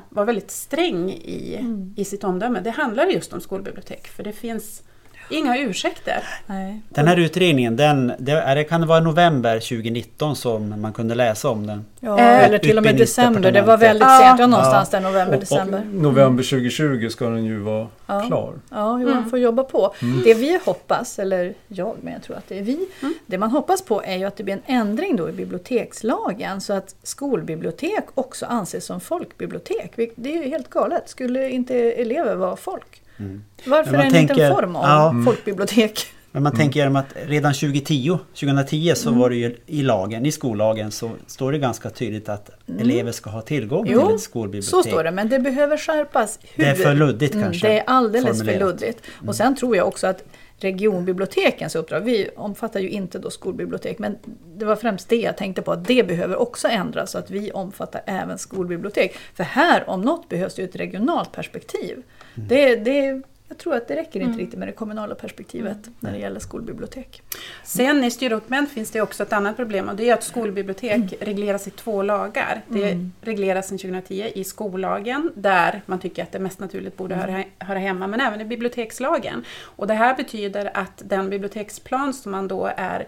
[0.10, 1.94] var väldigt sträng i, mm.
[1.98, 2.60] i sitt omdöme.
[2.60, 4.84] Det handlar just om skolbibliotek för det finns
[5.32, 6.24] Inga ursäkter.
[6.46, 6.82] Nej.
[6.90, 11.68] Den här utredningen, den, det, kan det vara november 2019 som man kunde läsa om
[11.68, 11.86] den?
[12.00, 13.52] Ja, eller till och med december.
[13.52, 14.20] Det var väldigt ja.
[14.22, 14.40] sent.
[14.40, 15.00] Ja, någonstans ja.
[15.00, 15.80] där november, och, december.
[15.80, 18.22] Och november 2020 ska den ju vara ja.
[18.28, 18.54] klar.
[18.70, 19.94] Ja, jo, man får jobba på.
[20.02, 20.24] Mm.
[20.24, 22.88] Det vi hoppas, eller jag, men jag tror att det är vi.
[23.02, 23.14] Mm.
[23.26, 26.74] Det man hoppas på är ju att det blir en ändring då i bibliotekslagen så
[26.74, 29.94] att skolbibliotek också anses som folkbibliotek.
[30.16, 31.10] Det är ju helt galet.
[31.10, 33.01] Skulle inte elever vara folk?
[33.20, 33.44] Mm.
[33.66, 35.26] Varför tänker, en form av ja, mm.
[35.26, 36.08] folkbibliotek?
[36.32, 36.60] Men man mm.
[36.60, 36.96] tänker mm.
[36.96, 39.20] att redan 2010, 2010 så mm.
[39.20, 42.82] var det ju i lagen, i skollagen så står det ganska tydligt att mm.
[42.82, 44.70] elever ska ha tillgång jo, till ett skolbibliotek.
[44.70, 46.40] så står det men det behöver skärpas.
[46.42, 46.64] Hur?
[46.64, 47.68] Det är för luddigt kanske?
[47.68, 48.60] det är alldeles formulerat.
[48.60, 49.02] för luddigt.
[49.28, 50.24] Och sen tror jag också att
[50.64, 54.18] regionbibliotekens uppdrag, vi omfattar ju inte då skolbibliotek men
[54.56, 57.52] det var främst det jag tänkte på att det behöver också ändras så att vi
[57.52, 59.16] omfattar även skolbibliotek.
[59.34, 62.04] För här om något behövs det ju ett regionalt perspektiv.
[62.36, 62.48] Mm.
[62.48, 64.40] Det, det, jag tror att det räcker inte mm.
[64.40, 65.96] riktigt med det kommunala perspektivet mm.
[66.00, 67.22] när det gäller skolbibliotek.
[67.64, 71.10] Sen i styrdokument finns det också ett annat problem och det är att skolbibliotek mm.
[71.20, 72.62] regleras i två lagar.
[72.68, 73.12] Det mm.
[73.22, 77.50] regleras sedan 2010 i skollagen där man tycker att det mest naturligt borde höra, mm.
[77.60, 79.46] höra hemma men även i bibliotekslagen.
[79.62, 83.08] Och det här betyder att den biblioteksplan som man då är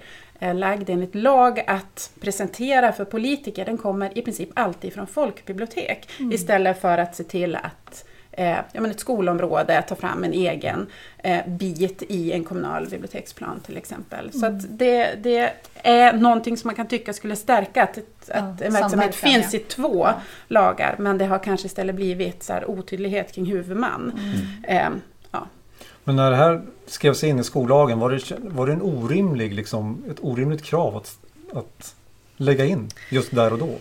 [0.54, 6.32] lagd enligt lag att presentera för politiker den kommer i princip alltid från folkbibliotek mm.
[6.32, 10.88] istället för att se till att eh, ja, men ett skolområde, ta fram en egen
[11.18, 14.20] eh, bit i en kommunal biblioteksplan till exempel.
[14.20, 14.32] Mm.
[14.32, 18.62] Så att det, det är någonting som man kan tycka skulle stärka att, ja, att
[18.62, 19.60] en verksamhet finns ja.
[19.60, 20.14] i två ja.
[20.48, 24.12] lagar men det har kanske istället blivit så här otydlighet kring huvudman.
[24.18, 24.94] Mm.
[24.94, 25.00] Eh,
[26.04, 30.04] men när det här skrevs in i skollagen var det, var det en orimlig, liksom,
[30.12, 31.18] ett orimligt krav att,
[31.54, 31.96] att
[32.38, 33.78] lägga in just där och då?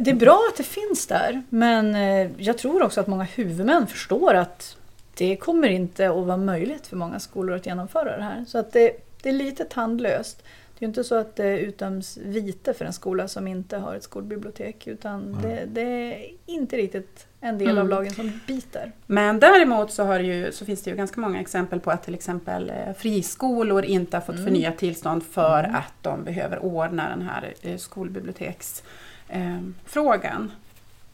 [0.00, 3.86] Det är bra att det finns där men eh, jag tror också att många huvudmän
[3.86, 4.76] förstår att
[5.14, 8.44] det kommer inte att vara möjligt för många skolor att genomföra det här.
[8.48, 10.42] Så att det, det är lite tandlöst.
[10.78, 14.02] Det är inte så att det utdöms vite för en skola som inte har ett
[14.02, 17.82] skolbibliotek utan det, det, är inte riktigt en del mm.
[17.82, 18.92] av lagen som biter.
[19.06, 22.70] Men däremot så, ju, så finns det ju ganska många exempel på att till exempel
[22.70, 24.46] eh, friskolor inte har fått mm.
[24.46, 25.74] förnyat tillstånd för mm.
[25.74, 30.52] att de behöver ordna den här eh, skolbiblioteksfrågan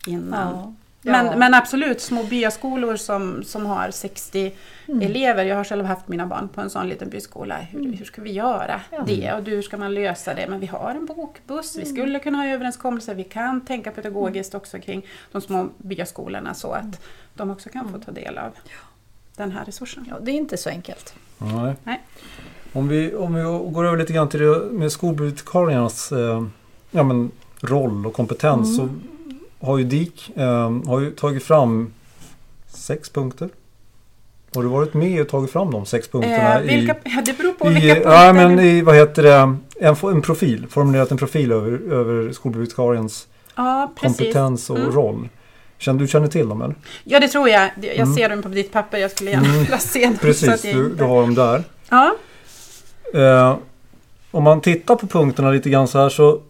[0.06, 0.54] eh, innan.
[0.54, 0.74] Ja.
[1.08, 1.36] Men, ja.
[1.36, 4.52] men absolut, små byskolor som, som har 60
[4.88, 5.02] mm.
[5.02, 5.44] elever.
[5.44, 7.56] Jag har själv haft mina barn på en sån liten byskola.
[7.56, 7.92] Hur, mm.
[7.92, 9.04] hur ska vi göra ja.
[9.06, 10.46] det och hur ska man lösa det?
[10.48, 11.94] Men vi har en bokbuss, vi mm.
[11.94, 13.14] skulle kunna ha överenskommelser.
[13.14, 16.96] Vi kan tänka pedagogiskt också kring de små byskolorna så att mm.
[17.34, 18.52] de också kan få ta del av
[19.36, 20.06] den här resursen.
[20.08, 21.14] Ja, det är inte så enkelt.
[21.38, 21.74] Nej.
[21.84, 22.02] Nej.
[22.72, 23.42] Om vi, om vi
[23.72, 26.46] går över lite grann till det med skolbibliotekariernas eh,
[26.90, 28.78] ja, men, roll och kompetens.
[28.78, 29.00] Mm.
[29.60, 31.92] Har ju DIK eh, har ju tagit fram
[32.68, 33.48] sex punkter.
[34.54, 36.60] Har du varit med och tagit fram de sex punkterna?
[36.60, 38.10] Eh, vilka, ja, det beror på i, vilka i, punkter.
[38.10, 39.34] ja, men i, vad heter det?
[39.80, 40.66] En, en profil.
[40.70, 44.92] Formulerat en profil över, över skolbibliotekariens ja, kompetens och Mm.
[44.92, 45.28] roll.
[45.78, 46.74] Känner, du känner till dem eller?
[47.04, 47.70] Ja, det tror jag.
[47.80, 48.14] Jag Mm.
[48.14, 48.98] ser dem på ditt papper.
[48.98, 49.58] Jag skulle gärna Mm.
[49.58, 50.16] vilja se dem.
[50.20, 51.64] Precis, du, inte- du har dem där.
[51.88, 52.14] Ja,
[53.14, 53.56] Eh,
[54.30, 56.40] om man tittar på punkterna lite grann så här så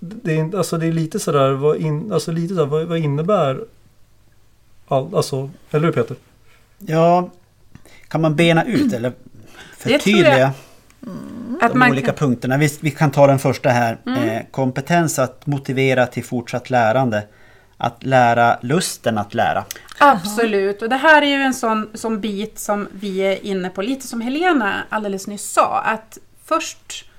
[0.00, 2.98] det är, alltså det är lite sådär, vad, in, alltså lite så här, vad, vad
[2.98, 3.64] innebär
[4.88, 6.16] all, alltså, eller hur Peter?
[6.78, 7.30] Ja,
[8.08, 10.00] kan man bena ut eller tror jag.
[10.00, 10.52] förtydliga
[11.60, 12.56] att de man olika kan, punkterna?
[12.56, 13.98] Vi, vi kan ta den första här.
[14.06, 14.28] Mm.
[14.28, 17.26] Eh, kompetens att motivera till fortsatt lärande.
[17.76, 19.64] Att lära lusten att lära.
[19.98, 23.82] Absolut, och det här är ju en sån, sån bit som vi är inne på,
[23.82, 27.09] lite som Helena alldeles nyss sa, att först,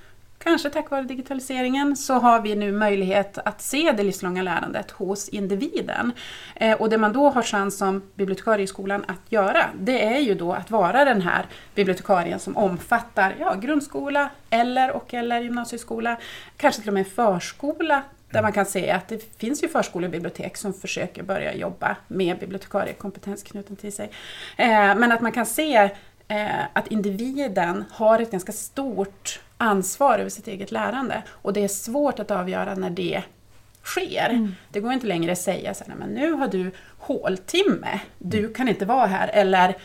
[0.42, 5.28] kanske tack vare digitaliseringen, så har vi nu möjlighet att se det livslånga lärandet hos
[5.28, 6.12] individen.
[6.54, 10.18] Eh, och det man då har chans som bibliotekarie i skolan att göra, det är
[10.18, 16.16] ju då att vara den här bibliotekarien som omfattar ja, grundskola eller och eller gymnasieskola,
[16.56, 20.74] kanske till och med förskola, där man kan se att det finns ju förskolebibliotek som
[20.74, 24.10] försöker börja jobba med bibliotekariekompetens knuten till sig.
[24.56, 25.90] Eh, men att man kan se
[26.32, 31.22] eh, att individen har ett ganska stort ansvar över sitt eget lärande.
[31.28, 33.22] Och det är svårt att avgöra när det
[33.82, 34.54] sker.
[34.70, 38.52] Det går inte längre att säga så här, "Nej, men nu har du håltimme, du
[38.54, 39.28] kan inte vara här.
[39.28, 39.76] Eller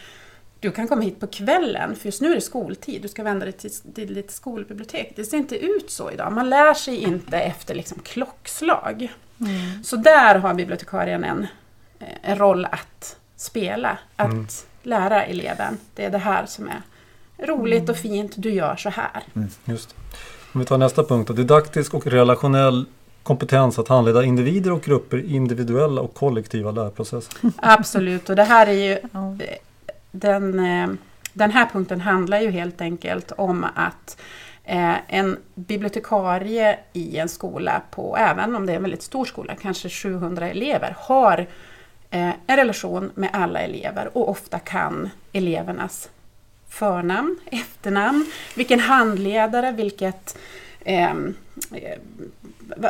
[0.60, 3.46] du kan komma hit på kvällen, för just nu är det skoltid, du ska vända
[3.46, 5.14] dig till, till ditt skolbibliotek.
[5.16, 9.14] Det ser inte ut så idag, man lär sig inte efter liksom klockslag.
[9.84, 11.48] Så där har bibliotekarien en,
[12.00, 14.48] eh, en roll att spela, att Mm.
[14.88, 15.78] Lära eleven.
[15.96, 16.82] Det är det här som är
[17.48, 19.24] roligt och fint, du gör så här.
[19.66, 19.96] Just.
[20.54, 21.36] Om vi tar nästa punkt.
[21.36, 22.86] Didaktisk och relationell
[23.24, 27.52] kompetens att handleda individer och grupper i individuella och kollektiva lärprocesser.
[27.58, 28.98] Absolut, och det här är ju
[30.12, 30.90] den, eh,
[31.34, 34.22] den här punkten handlar ju helt enkelt om att
[34.64, 39.56] eh, en bibliotekarie i en skola på, även om det är en väldigt stor skola,
[39.62, 41.48] kanske 700 elever, har
[42.10, 46.10] en relation med alla elever och ofta kan elevernas
[46.70, 50.38] förnamn, efternamn, vilken handledare, vilket
[50.86, 51.36] ehm,
[51.74, 51.98] eh,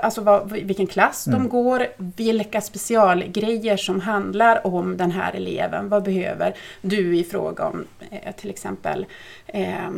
[0.01, 5.89] alltså vad, vilken klass de går, vilka specialgrejer som handlar om den här eleven.
[5.89, 9.05] Vad behöver du i fråga om eh, till exempel
[9.47, 9.89] eh,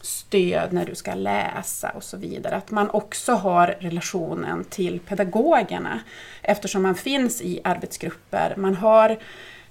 [0.00, 2.56] stöd när du ska läsa och så vidare.
[2.56, 6.00] Att man också har relationen till pedagogerna
[6.42, 8.54] eftersom man finns i arbetsgrupper.
[8.56, 9.10] Man har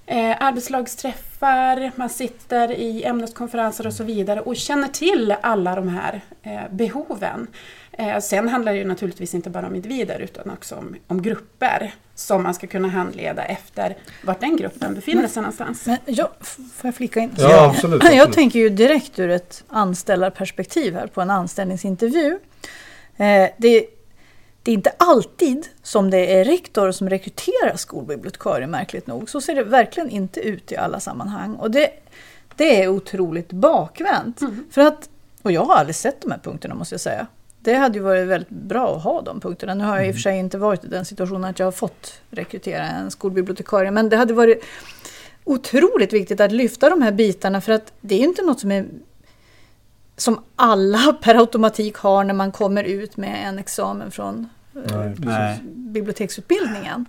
[0.06, 6.22] eh, arbetslagsträffar, man sitter i ämneskonferenser och så vidare och känner till alla de här
[6.44, 7.48] eh, behoven.
[7.99, 11.93] Eh, sen handlar det ju naturligtvis inte bara om individer utan också om, om grupper
[12.15, 15.85] som man ska kunna handleda efter vart den gruppen befinner sig någonstans.
[15.85, 17.31] Men jag, får jag flika in?
[17.38, 18.35] Ja, absolut, Jag absolut.
[18.35, 22.39] tänker ju direkt ur ett anställarperspektiv här på en anställningsintervju.
[23.17, 23.85] Eh, det,
[24.63, 29.29] det är inte alltid som det är rektor som rekryterar skolbibliotekarier märkligt nog.
[29.29, 31.55] Så ser det verkligen inte ut i alla sammanhang.
[31.55, 31.89] Och det,
[32.55, 34.39] det är otroligt bakvänt.
[34.71, 35.09] För att,
[35.41, 37.27] och jag har aldrig sett de här punkterna måste jag säga.
[37.62, 39.74] Det hade ju varit väldigt bra att ha de punkterna.
[39.74, 41.72] Nu har jag i och för sig inte varit i den situationen att jag har
[41.72, 43.91] fått rekrytera en skolbibliotekarie.
[43.91, 44.63] Men det hade varit
[45.43, 48.72] otroligt viktigt att lyfta de här bitarna för att det är ju inte något som
[48.72, 48.86] är
[50.17, 55.26] som alla per automatik har när man kommer ut med en examen från Nej, precis.
[55.26, 55.60] Nej.
[55.76, 57.06] biblioteksutbildningen.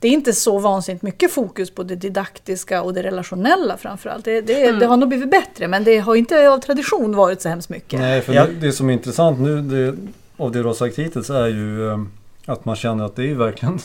[0.00, 4.24] Det är inte så vansinnigt mycket fokus på det didaktiska och det relationella framförallt.
[4.24, 4.78] Det, det, Mm.
[4.80, 8.00] det har nog blivit bättre men det har inte av tradition varit så hemskt mycket.
[8.00, 8.46] Nej, för Ja.
[8.46, 9.94] det, det som är intressant nu det,
[10.36, 11.98] av det du har sagt hittills är ju eh,
[12.46, 13.78] att man känner att det är verkligen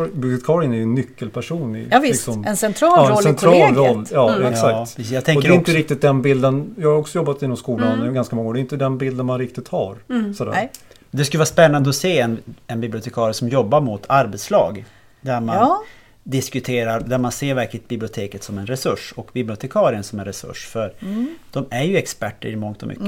[0.00, 3.54] skolbibliotekarien är ju en nyckelperson i Ja, visst, liksom, en central ja, en roll central
[3.54, 3.76] i kollegiet.
[3.76, 4.06] roll.
[4.12, 4.42] Ja, Mm.
[4.42, 5.10] Ja, exakt.
[5.10, 5.58] jag Och tänker det är också...
[5.58, 8.14] inte riktigt den bilden, jag har också jobbat inom skolan Mm.
[8.14, 9.96] ganska många år, det är inte den bilden man riktigt har.
[10.10, 10.34] Mm.
[10.34, 10.52] Sådär.
[10.52, 10.70] Nej.
[11.14, 14.84] Det skulle vara spännande att se en, en bibliotekarie som jobbar mot arbetslag.
[15.20, 15.82] Där man Ja,
[16.24, 20.66] diskuterar, där man ser verkligen biblioteket som en resurs och bibliotekarien som en resurs.
[20.66, 21.34] För Mm.
[21.52, 23.04] de är ju experter i mångt och mycket.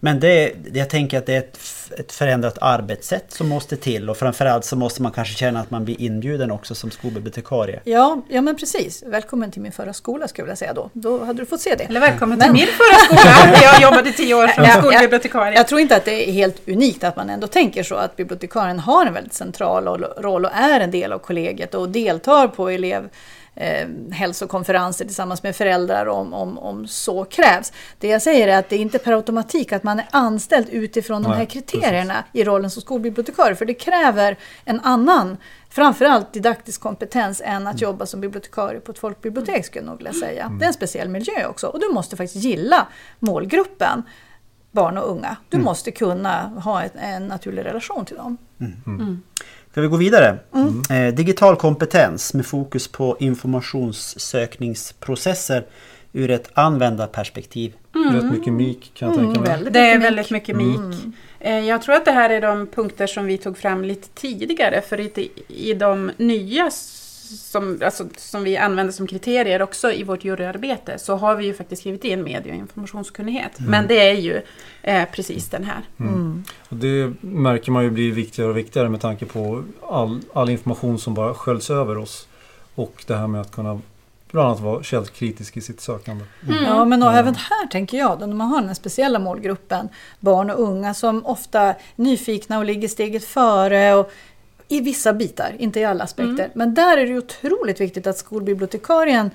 [0.00, 1.58] Men det, jag tänker att det är ett,
[1.98, 5.84] ett förändrat arbetssätt som måste till och framförallt så måste man kanske känna att man
[5.84, 7.80] blir inbjuden också som skolbibliotekarie.
[7.84, 9.02] ja, ja, men precis.
[9.06, 10.90] Välkommen till min förra skola skulle jag vilja säga då.
[10.92, 11.84] Då hade du fått se det.
[11.84, 15.54] Eller välkommen Men- till min förra skola, där jag jobbade tio år som Ja, skolbibliotekarie.
[15.58, 18.78] Jag tror inte att det är helt unikt att man ändå tänker så att bibliotekarien
[18.78, 19.88] har en väldigt central
[20.18, 23.08] roll och är en del av kollegiet och deltar deltar på elev
[23.54, 27.72] eh, hälsokonferenser tillsammans med föräldrar om, om, om så krävs.
[27.98, 31.22] Det jag säger är att det är inte per automatik att man är anställd utifrån
[31.22, 33.56] de Nej, här kriterierna i rollen som skolbibliotekarie.
[33.56, 35.36] För det kräver en annan,
[35.70, 37.66] framförallt didaktisk kompetens än Mm.
[37.66, 40.52] att jobba som bibliotekarie på ett folkbibliotek skulle jag nog vilja säga.
[40.58, 42.86] Det är en speciell miljö också och du måste faktiskt gilla
[43.18, 44.02] målgruppen
[44.72, 45.36] barn och unga.
[45.48, 48.38] Du måste kunna ha ett, en naturlig relation till dem.
[49.76, 50.38] Ska vi gå vidare?
[50.54, 50.82] Mm.
[50.90, 55.66] Eh, digital kompetens med fokus på informationssökningsprocesser
[56.12, 57.72] ur ett användarperspektiv.
[58.12, 59.50] Rätt mycket mik kan jag tänka mig.
[59.50, 60.80] Väldigt Det är väldigt mycket mik.
[61.40, 64.80] Eh, Jag tror att det här är de punkter som vi tog fram lite tidigare
[64.80, 66.70] för i, i de nya
[67.26, 71.54] som, alltså, som vi använder som kriterier också i vårt juryarbete så har vi ju
[71.54, 73.52] faktiskt skrivit in medie och informationskunnighet.
[73.58, 74.42] Men det är ju
[74.82, 75.82] eh, precis den här.
[76.68, 80.98] Och det märker man ju blir viktigare och viktigare med tanke på all, all information
[80.98, 82.28] som bara sköljs över oss.
[82.74, 83.80] Och det här med att kunna
[84.30, 86.24] bland annat vara källkritisk i sitt sökande.
[86.64, 89.88] Ja, men och även här tänker jag, då, när man har den här speciella målgruppen,
[90.20, 93.94] barn och unga som ofta är nyfikna och ligger steget före.
[93.94, 94.12] Och
[94.68, 96.50] i vissa bitar, inte i alla aspekter.
[96.54, 99.30] Men där är det otroligt viktigt att skolbibliotekarien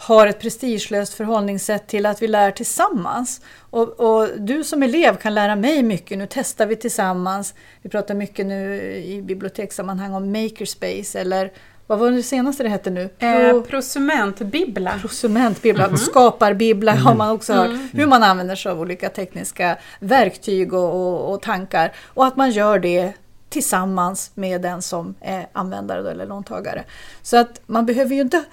[0.00, 3.40] har ett prestigelöst förhållningssätt till att vi lär tillsammans.
[3.70, 6.18] Och, och du som elev kan lära mig mycket.
[6.18, 7.54] Nu testar vi tillsammans.
[7.82, 11.52] Vi pratar mycket nu i bibliotekssammanhang om makerspace eller
[11.86, 13.02] vad var det senaste det hette nu?
[13.18, 14.92] Eh, Pro- prosumentbibbla.
[15.00, 17.70] Prosumentbibbla, skaparbibbla har man också hört.
[17.92, 21.92] Hur man använder sig av olika tekniska verktyg och, och, och tankar.
[22.06, 23.12] Och att man gör det
[23.48, 26.84] tillsammans med den som är användare eller låntagare.
[27.22, 28.44] Så att man behöver ju inte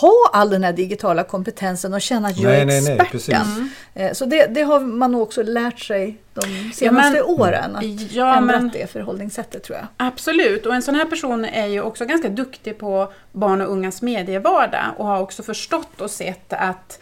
[0.00, 3.70] ha all den här digitala kompetensen och känna att jag är nej, nej, experten.
[3.94, 7.76] Eh, Så det, det har man också lärt sig de senaste men- åren.
[7.76, 9.86] Att Ja, ändrat men det förhållningssättet tror jag.
[9.96, 14.02] Absolut, och en sån här person är ju också ganska duktig på barn och ungas
[14.02, 16.98] medievardag och har också förstått och sett att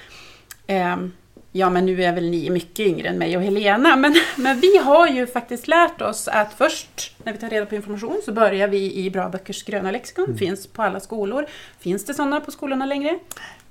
[0.67, 1.13] ehm,
[1.53, 4.77] Ja, men nu är väl ni mycket yngre än mig och Helena, men, men vi
[4.79, 8.69] har ju faktiskt lärt oss att först när vi tar reda på information så börjar
[8.69, 11.47] vi i Bra Böckers gröna lexikon, finns på alla skolor.
[11.79, 13.19] Finns det sådana på skolorna längre?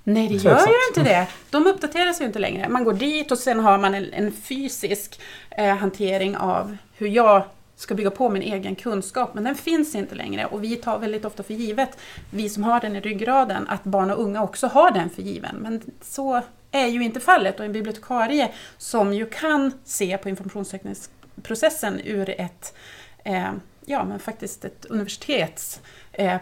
[0.03, 1.27] Nej, det gör ju inte det.
[1.49, 2.69] De uppdateras ju inte längre.
[2.69, 7.43] Man går dit och sen har man en, en fysisk eh, hantering av hur jag
[7.75, 10.45] ska bygga på min egen kunskap, men den finns inte längre.
[10.45, 11.97] Och vi tar väldigt ofta för givet,
[12.29, 15.55] vi som har den i ryggraden, att barn och unga också har den för given.
[15.55, 17.59] Men så är ju inte fallet.
[17.59, 22.73] Och en bibliotekarie som ju kan se på informationssökningsprocessen ur ett,
[23.23, 23.51] eh,
[23.85, 25.81] ja men faktiskt ett universitets
[26.19, 26.39] eh.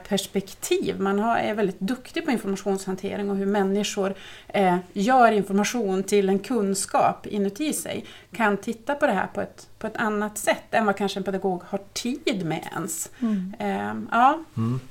[0.98, 4.16] Man har, är väldigt duktig på informationshantering och hur människor
[4.48, 8.06] eh, gör information till en kunskap inuti sig.
[8.36, 11.24] Kan titta på det här på ett, på ett annat sätt än vad kanske en
[11.24, 13.12] pedagog har tid med ens.
[13.60, 14.44] Eh, ja.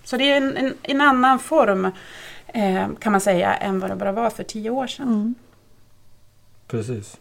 [0.04, 1.92] Så det är en, en, en annan form eh,
[2.98, 5.34] kan man säga än vad det bara var för tio år sedan.
[6.66, 7.16] Precis.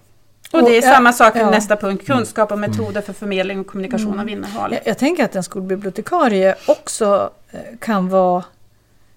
[0.53, 1.49] Och det är samma sak ja.
[1.49, 4.73] nästa punkt, kunskap och metoder för förmedling och kommunikation av innehåll.
[4.73, 8.43] Jag, jag tänker att en skolbibliotekarie också eh, kan vara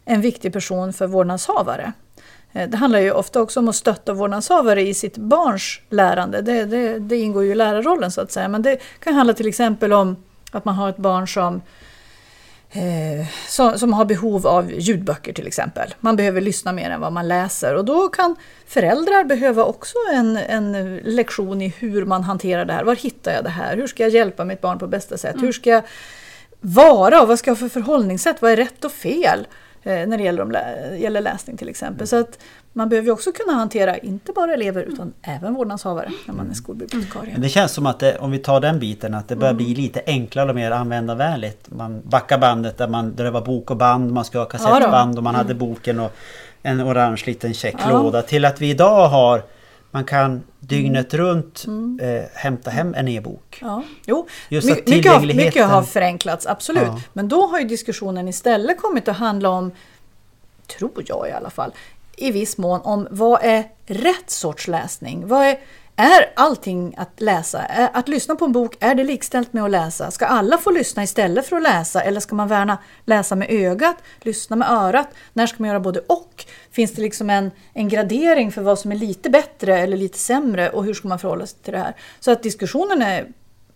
[0.04, 1.92] en viktig person för vårdnadshavare.
[2.52, 6.42] Eh, Det handlar ju ofta också om att stötta vårdnadshavare i sitt barns lärande.
[6.42, 8.48] Det, det, det ingår ju i lärarrollen så att säga.
[8.48, 10.16] Men det kan handla till exempel om
[10.52, 11.62] att man har ett barn som
[12.70, 15.94] Eh, som, som har behov av ljudböcker till exempel.
[16.00, 20.37] Man behöver lyssna mer än vad man läser och då kan föräldrar behöva också en,
[20.37, 22.85] en lektion i hur man hanterar det här.
[22.85, 23.76] Var hittar jag det här?
[23.76, 25.37] Hur ska jag hjälpa mitt barn på bästa sätt?
[25.38, 25.83] Hur ska jag
[26.61, 28.42] vara och vad ska jag ha för förhållningssätt?
[28.42, 29.46] Vad är rätt och fel?
[29.83, 30.52] Eh, när det gäller, om
[30.98, 32.07] gäller läsning till exempel.
[32.07, 32.38] Så att
[32.72, 36.54] man behöver ju också kunna hantera inte bara elever utan även vårdnadshavare när man är
[36.54, 37.33] skolbibliotekarie.
[37.33, 39.74] Men det känns som att det, om vi tar den biten att det börjar bli
[39.74, 41.70] lite enklare och mer användarvänligt.
[41.70, 45.18] Man backar bandet där, man, där det var bok och band, man ska ha kassettband
[45.18, 46.12] och man hade boken och
[46.62, 48.22] en orange liten check Ja.
[48.22, 49.42] Till att vi idag har
[49.90, 51.64] man kan dygnet runt
[52.00, 53.59] eh, hämta hem en e-bok.
[53.61, 54.26] Ja, jo.
[54.48, 56.83] Just mycket, tillgängligheten- mycket har förenklats, absolut.
[56.87, 57.00] Ja.
[57.12, 59.72] Men då har ju diskussionen istället kommit att handla om,
[60.78, 61.72] tror jag i alla fall,
[62.18, 65.28] i viss mån om vad är rätt sorts läsning?
[65.28, 65.59] Vad är,
[65.96, 67.59] är allting att läsa?
[67.92, 70.11] Att lyssna på en bok, är det likställt med att läsa?
[70.11, 72.00] Ska alla få lyssna istället för att läsa?
[72.00, 75.09] Eller ska man värna läsa med ögat, lyssna med örat?
[75.33, 76.44] När ska man göra både och?
[76.70, 80.70] Finns det liksom en, en gradering för vad som är lite bättre eller lite sämre?
[80.70, 81.96] Och hur ska man förhålla sig till det här?
[82.20, 83.32] Så att diskussionen är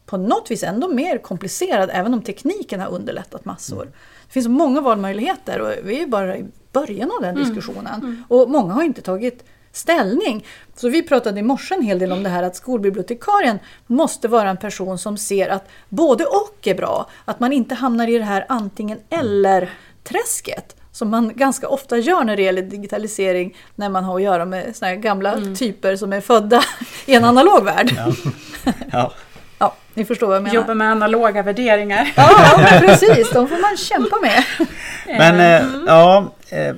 [0.07, 3.85] på något vis ändå mer komplicerad även om tekniken har underlättat massor.
[4.27, 8.25] Det finns många valmöjligheter och vi är bara i början av den diskussionen.
[8.29, 10.47] Och många har inte tagit ställning.
[10.77, 14.51] Så vi pratade i morse en hel del om det här att skolbibliotekarien måste vara
[14.51, 17.07] en person som ser att både och är bra.
[17.25, 19.71] Att man inte hamnar i det här antingen eller
[20.05, 20.77] träsket.
[20.95, 24.77] som man ganska ofta gör när det gäller digitalisering när man har att göra med
[24.77, 25.55] såna här gamla Mm.
[25.55, 26.63] typer som är födda
[27.07, 27.95] i en analog värld.
[27.97, 28.13] Ja.
[28.93, 29.13] Ja.
[29.95, 30.55] Ni förstår vad jag menar.
[30.55, 32.13] Jobba med analoga värderingar.
[32.17, 33.31] Ja, precis.
[33.31, 34.45] De får man kämpa med.
[35.19, 36.75] Men eh, ja, eh,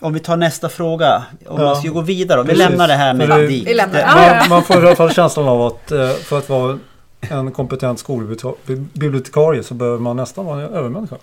[0.00, 1.22] om vi tar nästa fråga.
[1.46, 1.64] Om Ja.
[1.64, 2.40] man ska gå vidare.
[2.40, 2.68] Om vi Precis.
[2.68, 4.06] lämnar det här med det.
[4.14, 6.78] Man, man får i alla fall känslan av att eh, för att vara
[7.20, 11.16] en kompetent skolbibliotekarie så behöver man nästan vara en övermänniska.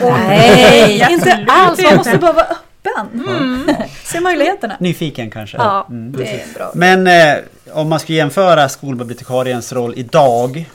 [0.00, 1.82] Nej, inte alls.
[1.82, 2.46] Man måste bara vara
[2.86, 3.76] öppen.
[4.04, 4.76] Se möjligheterna.
[4.80, 5.56] Nyfiken kanske?
[5.56, 6.12] Ja, Mm.
[6.12, 6.70] det är bra.
[6.74, 7.34] Men eh,
[7.72, 10.70] om man ska jämföra skolbibliotekariens roll idag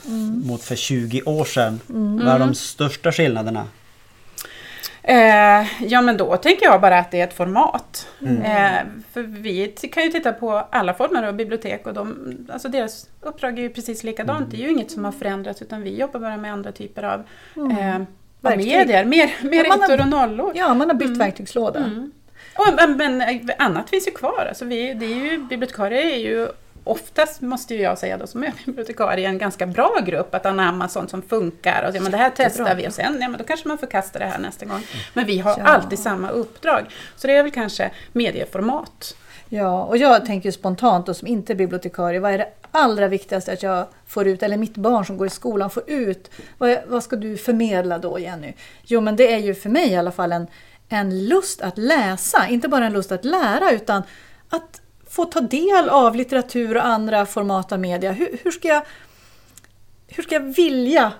[0.46, 1.80] mot för 20 år sedan.
[2.24, 3.66] Vad är de största skillnaderna?
[5.04, 8.08] Eh, ja men då tänker jag bara att det är ett format.
[8.44, 8.72] Eh,
[9.14, 13.60] för vi kan ju titta på alla former av bibliotek och de, alltså deras uppdrag
[13.60, 14.52] är ju precis likadant.
[14.52, 17.20] Det är ju inget som har förändrats utan vi jobbar bara med andra typer av,
[17.80, 18.00] eh,
[18.50, 18.78] Verktyg.
[18.78, 19.06] medier.
[19.06, 20.52] Mer, mer Ja, ettor och nollor.
[20.56, 21.80] Ja, man har bytt verktygslåda.
[21.80, 22.12] Mm.
[22.56, 24.46] Och, men, eh, annat finns ju kvar.
[24.50, 26.48] Alltså vi, det är ju, bibliotekarier är ju
[26.84, 31.10] oftast, måste jag säga då som är bibliotekarie, en ganska bra grupp att anamma sånt
[31.10, 31.88] som funkar.
[31.90, 34.20] Och, ja, men det här testar vi och sen ja, men då kanske man förkastar
[34.20, 34.84] det här nästa gång.
[35.14, 35.64] Men vi har Ja.
[35.66, 36.86] alltid samma uppdrag.
[37.16, 39.16] Så det är väl kanske medieformat.
[39.50, 43.54] Ja, och jag tänker spontant då som inte är bibliotekarie, vad är det allra viktigaste
[43.54, 46.32] att jag får ut, eller mitt barn som går i skolan får ut?
[46.58, 48.54] Vad, vad ska du förmedla då Jenny?
[48.84, 50.48] Jo men det är ju för mig i alla fall en,
[50.90, 54.04] en lust att läsa, inte bara en lust att lära utan
[54.50, 58.12] att få ta del av litteratur och andra format av media.
[58.12, 58.82] Hur, hur, ska, jag,
[60.08, 61.14] hur ska jag vilja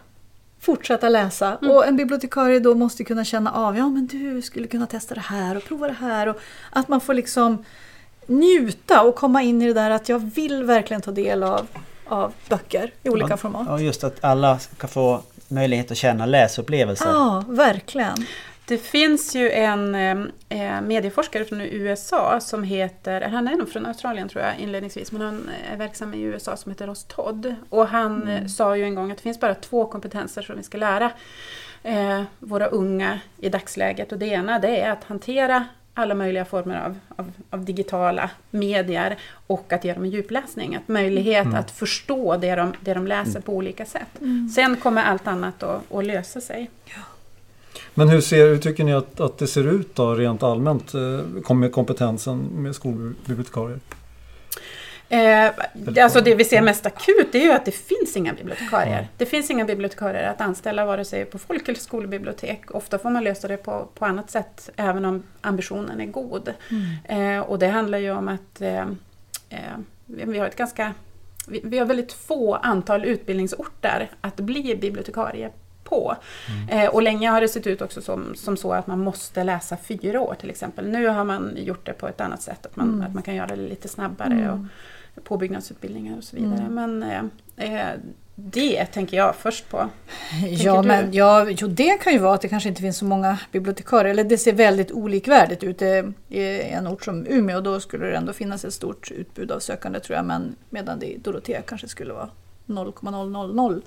[0.60, 1.56] fortsätta läsa?
[1.56, 5.22] Och en bibliotekarie då måste kunna känna av, ja men du skulle kunna testa det
[5.22, 6.28] här och prova det här.
[6.28, 7.64] Och att man får liksom
[8.28, 11.68] njuta och komma in i det där att jag vill verkligen ta del av,
[12.08, 13.68] av böcker i olika Ja, format.
[13.70, 17.06] Ja, just att alla ska få möjlighet att känna läsupplevelser.
[17.06, 18.26] Ja, verkligen.
[18.68, 19.96] Det finns ju en
[20.50, 25.22] eh, medieforskare från USA som heter, han är nog från Australien tror jag inledningsvis, men
[25.22, 27.56] han är verksam i USA som heter Ross Todd.
[27.70, 30.64] Och han eh, sa ju en gång att det finns bara två kompetenser som vi
[30.64, 31.12] ska lära
[31.84, 34.12] eh, våra unga i dagsläget.
[34.12, 35.66] Och det ena det är att hantera
[35.98, 39.18] alla möjliga former av, av, av digitala medier
[39.48, 40.76] och att ge dem en djupläsning.
[40.76, 44.20] Att möjlighet att förstå det de, det de läser på olika sätt.
[44.56, 46.70] Sen kommer allt annat att, att lösa sig.
[47.94, 51.54] Men hur, ser, hur tycker ni att, att det ser ut då rent allmänt eh,
[51.56, 53.80] med kompetensen med skolbibliotekarier?
[55.10, 55.52] Eh,
[56.04, 59.08] alltså det vi ser mest akut är ju att det finns inga bibliotekarier.
[59.18, 62.72] Det finns inga bibliotekarier att anställa vare sig på folk eller skolbibliotek.
[62.72, 66.54] Ofta får man lösa det på, på annat sätt även om ambitionen är god.
[67.04, 68.88] Eh, och det handlar ju om att eh,
[69.50, 70.94] eh, vi har ett ganska
[71.48, 75.52] vi, vi har väldigt få antal utbildningsorter att bli bibliotekarie
[75.84, 76.16] på.
[76.70, 79.78] Eh, och länge har det sett ut också som, som så att man måste läsa
[79.78, 80.88] fyra år till exempel.
[80.88, 83.48] Nu har man gjort det på ett annat sätt, att man, att man kan göra
[83.48, 84.60] det lite snabbare och
[85.24, 86.70] påbyggnadsutbildningar och så vidare.
[86.70, 87.24] Men eh,
[87.58, 88.00] eh,
[88.36, 89.90] det tänker jag först på.
[90.50, 90.88] Ja, du?
[90.88, 94.12] men ja, jo, det kan ju vara att det kanske inte finns så många bibliotekarier.
[94.12, 95.82] Eller det ser väldigt olikvärdigt ut.
[95.82, 100.00] Är en ort som Umeå, då skulle det ändå finnas ett stort utbud av sökande
[100.00, 100.26] tror jag.
[100.26, 102.30] Men medan det i Dorotea kanske skulle vara
[102.68, 103.82] 0,000.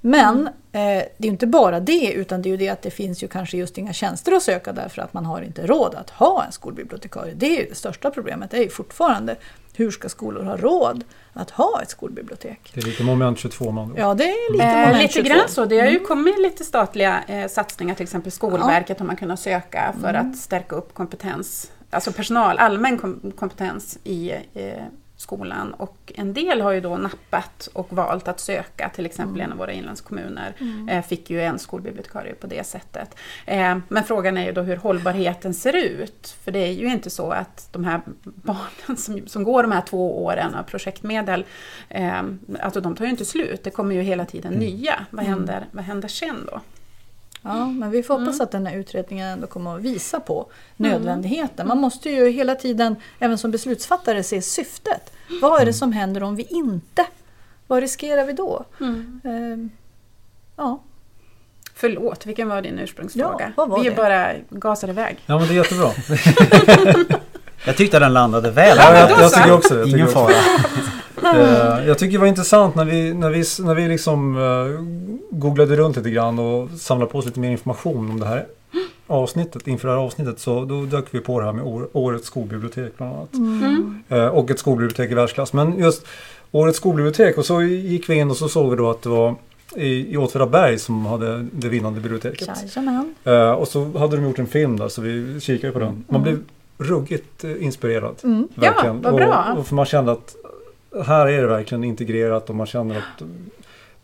[0.00, 2.90] Men eh, det är ju inte bara det, utan det är ju det att det
[2.90, 6.10] finns ju kanske just inga tjänster att söka därför att man har inte råd att
[6.10, 7.34] ha en skolbibliotekarie.
[7.34, 9.36] Det är det största problemet, det är ju fortfarande
[9.76, 12.70] hur ska skolor ha råd att ha ett skolbibliotek?
[12.74, 13.94] Det är lite moment 22 man.
[13.96, 15.28] Ja, det är lite Eh, moment lite 22.
[15.28, 15.64] grann så.
[15.64, 19.94] Det har ju kommit lite statliga eh, satsningar, till exempel Skolverket har man kunnat söka
[20.00, 24.72] för att stärka upp kompetens, alltså personal, allmän kom kompetens i eh,
[25.22, 25.74] skolan.
[25.74, 29.58] Och en del har ju då nappat och valt att söka, till exempel en av
[29.58, 30.54] våra inlandskommuner
[30.88, 33.16] eh, fick ju en skolbibliotekarie på det sättet.
[33.46, 36.36] Eh, men frågan är ju då hur hållbarheten ser ut.
[36.44, 39.80] För det är ju inte så att de här barnen som, som går de här
[39.80, 41.44] två åren av projektmedel,
[41.88, 42.22] eh,
[42.60, 43.64] alltså de tar ju inte slut.
[43.64, 45.06] Det kommer ju hela tiden nya.
[45.10, 46.60] Vad händer, vad händer sen då?
[47.42, 51.68] Ja, men vi får hoppas att den här utredningen ändå kommer att visa på nödvändigheten.
[51.68, 55.12] Man måste ju hela tiden, även som beslutsfattare, se syftet.
[55.42, 57.06] Vad är det som händer om vi inte?
[57.66, 58.64] Vad riskerar vi då?
[59.24, 59.70] Ehm,
[60.56, 60.82] ja,
[61.74, 63.36] Förlåt, vilken var din ursprungsfråga?
[63.40, 63.96] Ja, vad var Vi är det?
[63.96, 65.16] bara gasar iväg.
[65.26, 65.90] Ja men det är jättebra.
[67.64, 68.76] Jag tyckte den landade väl.
[68.80, 69.36] Ja, jag, jag så.
[69.36, 69.80] tycker också det.
[69.80, 70.34] Jag Ingen fara.
[71.24, 74.84] Eh, jag tycker det var intressant när vi, när vi, när vi liksom eh,
[75.38, 78.46] googlade runt lite grann och samlade på oss lite mer information om det här
[79.06, 79.66] avsnittet.
[79.66, 82.92] Inför det här avsnittet så då dök vi på det här med år, årets skolbibliotek
[82.96, 83.34] bland annat.
[83.34, 84.02] Mm.
[84.08, 85.52] Eh, och ett skolbibliotek i världsklass.
[85.52, 86.06] Men just
[86.50, 89.34] årets skolbibliotek och så gick vi in och så såg vi då att det var
[89.76, 92.48] i, i Åtvidaberg som hade det vinnande biblioteket.
[93.24, 96.04] Eh, och så hade de gjort en film där så vi kikade på den.
[96.08, 96.22] Man Mm.
[96.22, 96.38] blev
[96.88, 98.14] ruggigt eh, inspirerad.
[98.24, 98.48] Mm.
[98.54, 99.00] Verkligen.
[99.02, 99.46] Ja, vad bra.
[99.52, 100.36] Och, och för man kände att
[101.06, 103.22] här är det verkligen integrerat och man känner att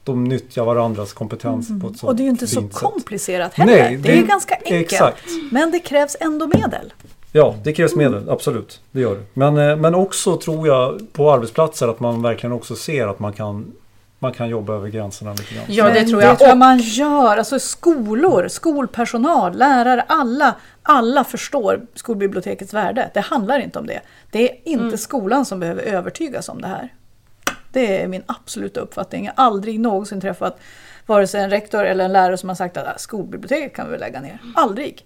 [0.04, 2.08] de nyttjar varandras kompetens på ett sånt Mm.
[2.08, 2.72] Och det är ju inte så sätt.
[2.72, 3.72] komplicerat heller.
[3.72, 4.92] Nej, det är ju ganska enkelt.
[4.92, 5.24] Exakt.
[5.50, 6.92] Men det krävs ändå medel.
[7.32, 8.80] Ja, det krävs medel, absolut.
[8.90, 9.22] Det gör det.
[9.34, 13.32] Men, eh, men också tror jag på arbetsplatser att man verkligen också ser att man
[13.32, 13.72] kan,
[14.18, 15.64] man kan jobba över gränserna lite grann.
[15.68, 16.32] Ja, det tror jag.
[16.32, 17.36] Det tror jag man gör.
[17.36, 23.10] Alltså skolor, skolpersonal, lärare, alla, alla förstår skolbibliotekets värde.
[23.14, 24.00] Det handlar inte om det.
[24.30, 24.98] Det är inte Mm.
[24.98, 26.92] skolan som behöver övertygas om det här.
[27.72, 29.24] Det är min absoluta uppfattning.
[29.24, 30.60] Jag har aldrig någonsin träffat
[31.06, 33.98] vare sig en rektor eller en lärare som har sagt att "Ah, skolbiblioteket kan vi
[33.98, 34.38] lägga ner.
[34.54, 35.04] Aldrig.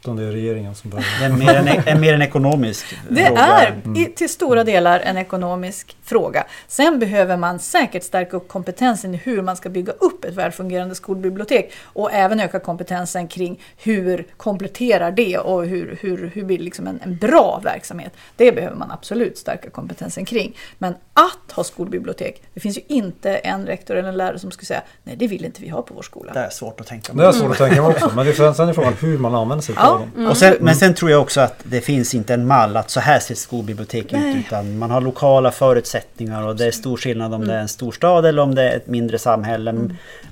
[0.00, 1.08] Utan det är regeringen som behöver.
[1.20, 3.40] Det är mer en, en, mer en ekonomisk Det fråga.
[3.40, 6.46] är i, till stora delar en ekonomisk fråga.
[6.68, 10.94] Sen behöver man säkert stärka upp kompetensen i hur man ska bygga upp ett välfungerande
[10.94, 16.86] skolbibliotek och även öka kompetensen kring hur kompletterar det och hur, hur, hur blir liksom
[16.86, 18.12] en, en bra verksamhet.
[18.36, 20.56] Det behöver man absolut stärka kompetensen kring.
[20.78, 24.66] Men att ha skolbibliotek, det finns ju inte en rektor eller en lärare som skulle
[24.66, 26.32] säga nej det vill inte vi ha på vår skola.
[26.32, 28.12] Det är svårt att tänka Det är svårt att tänka mig också.
[28.16, 29.87] Men det är, sen är frågan hur man använder sig Ja.
[29.87, 30.26] av dem.
[30.26, 33.00] Och sen, Men sen tror jag också att det finns inte en mall att så
[33.00, 34.30] här ser skolbibliotek Nej.
[34.30, 37.68] ut utan man har lokala förutsättningar och det är stor skillnad om det är en
[37.68, 39.74] storstad eller om det är ett mindre samhälle.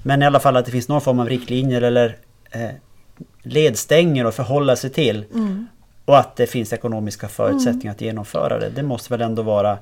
[0.02, 2.16] Men i alla fall att det finns någon form av riktlinjer eller
[2.50, 2.70] eh,
[3.42, 5.24] ledstänger att förhålla sig till.
[6.04, 8.68] Och att det finns ekonomiska förutsättningar att genomföra det.
[8.68, 9.78] Det måste väl ändå vara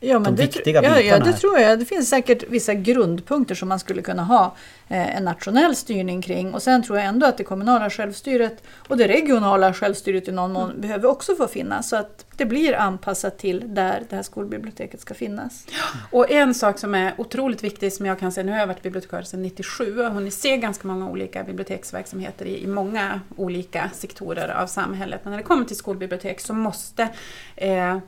[0.00, 1.38] Ja, men de det, viktiga tr- ja, ja, bitarna det här.
[1.38, 1.78] tror jag.
[1.78, 4.56] Det finns säkert vissa grundpunkter som man skulle kunna ha
[4.88, 6.54] eh, en nationell styrning kring.
[6.54, 10.52] Och sen tror jag ändå att det kommunala självstyret och det regionala självstyret i någon
[10.52, 11.88] mån behöver också få finnas.
[11.88, 15.66] Så att det blir anpassat till där det här skolbiblioteket ska finnas.
[16.10, 18.82] Och en sak som är otroligt viktig som jag kan se, nu har jag varit
[18.82, 24.48] bibliotekarie sedan 97 och hunnit se ganska många olika biblioteksverksamheter i, i många olika sektorer
[24.48, 25.20] av samhället.
[25.24, 27.08] Men när det kommer till skolbibliotek så måste
[27.56, 27.98] eh,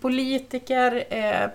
[0.00, 1.48] politiker, eh,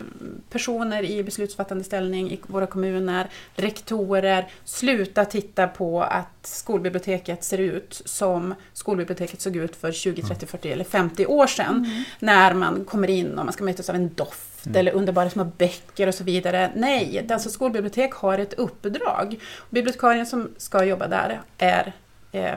[0.49, 8.01] personer i beslutsfattande ställning i våra kommuner, rektorer, sluta titta på att skolbiblioteket ser ut
[8.05, 12.03] som skolbiblioteket såg ut för 20, 30, 40 eller 50 år sedan.
[12.19, 16.07] När man kommer in och man ska mötas av en doft eller underbara små böcker
[16.07, 16.71] och så vidare.
[16.75, 19.39] Nej, alltså skolbibliotek har ett uppdrag.
[19.69, 21.93] Bibliotekarien som ska jobba där är
[22.31, 22.55] eh,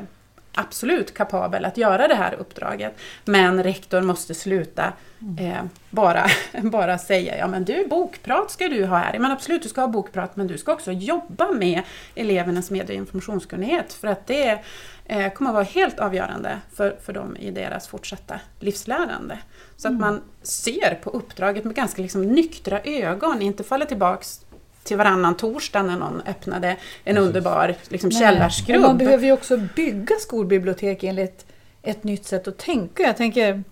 [0.58, 2.98] absolut kapabel att göra det här uppdraget.
[3.24, 4.92] Men rektorn måste sluta
[5.40, 6.26] eh, bara,
[6.62, 9.18] bara säga ja men du bokprat ska du ha här.
[9.18, 11.82] Men absolut du ska ha bokprat men du ska också jobba med
[12.14, 14.58] elevernas medie och informationskunnighet för att det
[15.04, 19.38] eh, kommer att vara helt avgörande för, för dem i deras fortsatta livslärande.
[19.76, 24.40] Så att man ser på uppdraget med ganska liksom nyktra ögon, inte faller tillbaks
[24.88, 28.80] till varannan torsdag när någon öppnade en underbar liksom, källarskrubb.
[28.80, 31.46] man behöver ju också bygga skolbibliotek enligt
[31.82, 33.02] ett nytt sätt att tänka.
[33.02, 33.62] Jag tänker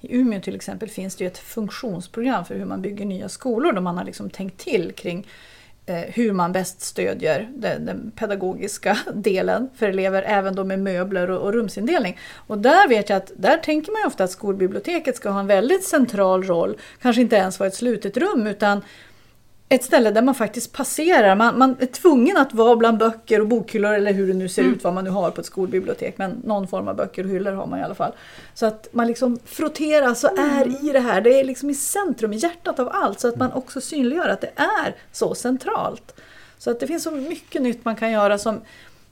[0.00, 3.72] i Umeå till exempel finns det ju ett funktionsprogram för hur man bygger nya skolor
[3.72, 5.26] där man har liksom tänkt till kring
[5.86, 11.30] eh, hur man bäst stödjer den, den pedagogiska delen för elever, även då med möbler
[11.30, 12.18] och, och rumsindelning.
[12.34, 15.46] Och där vet jag att där tänker man ju ofta att skolbiblioteket ska ha en
[15.46, 18.82] väldigt central roll, kanske inte ens vara ett slutet rum utan
[19.68, 21.36] ett ställe där man faktiskt passerar.
[21.36, 24.62] Man, man är tvungen att vara bland böcker och bokhyllor eller hur det nu ser
[24.62, 26.18] ut, vad man nu har på ett skolbibliotek.
[26.18, 28.12] Men någon form av böcker och hyllor har man i alla fall.
[28.54, 31.20] Så att man liksom frotteras och är i det här.
[31.20, 33.20] Det är liksom i centrum, i hjärtat av allt.
[33.20, 36.20] Så att man också synliggör att det är så centralt.
[36.58, 38.60] Så att det finns så mycket nytt man kan göra som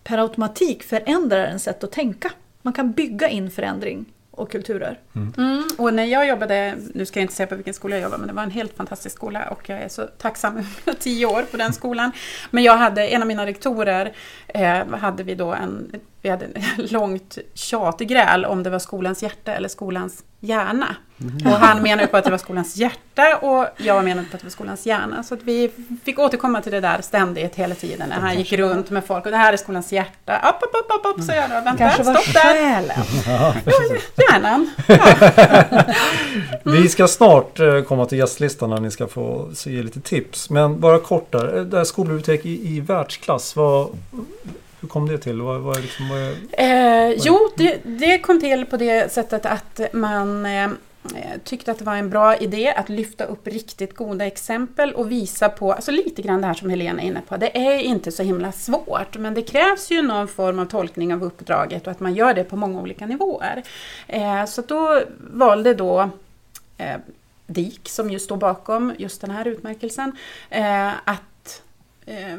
[0.05, 2.33] per automatik förändrar en sätt att tänka.
[2.63, 4.05] Man kan bygga in förändring
[4.37, 4.99] och kulturer.
[5.15, 8.19] Mm, och när jag jobbade, nu ska jag inte säga på vilken skola jag jobbade,
[8.21, 11.27] men det var en helt fantastisk skola och jag är så tacksam över mina tio
[11.27, 12.13] år på den skolan.
[12.51, 14.13] Men jag hade, en av mina rektorer,
[14.47, 15.93] eh, hade vi då en,
[16.25, 16.53] vi hade en
[16.91, 20.97] långt tjatgräl om det var skolans hjärta eller skolans hjärna.
[21.45, 24.47] Och han menade på att det var skolans hjärta och jag menade på att det
[24.47, 25.23] var skolans hjärna.
[25.23, 25.71] Så att vi
[26.05, 29.31] fick återkomma till det där ständigt hela tiden när han gick runt med folk och
[29.31, 30.37] det här är skolans hjärta.
[30.49, 31.55] Upp, upp, upp, upp, upp, så jag då.
[31.55, 32.55] Vänta, Kanske var stopp där.
[32.55, 32.99] själen.
[34.31, 34.71] Hjärnan.
[36.63, 40.51] Vi ska snart eh, komma till gästlistan när ni ska få se lite tips.
[40.51, 41.57] Men bara kort där.
[41.59, 43.57] Eh, Det här skolbibliotek i, i världsklass.
[43.57, 43.89] Vad,
[44.85, 45.43] hur kom det till?
[45.43, 46.21] Vad, vad liksom, vad
[46.53, 50.71] Eh, jo, det, det kom till på det sättet att man eh,
[51.45, 55.49] tyckte att det var en bra idé att lyfta upp riktigt goda exempel och visa
[55.49, 58.23] på, alltså lite grann det här som Helena är inne på, det är inte så
[58.23, 62.15] himla svårt men det krävs ju någon form av tolkning av uppdraget och att man
[62.15, 63.63] gör det på många olika nivåer.
[64.07, 66.11] Eh, så då valde då
[66.79, 66.97] eh,
[67.47, 70.13] DIK, som ju står bakom just den här utmärkelsen,
[70.51, 71.34] eh, att eh,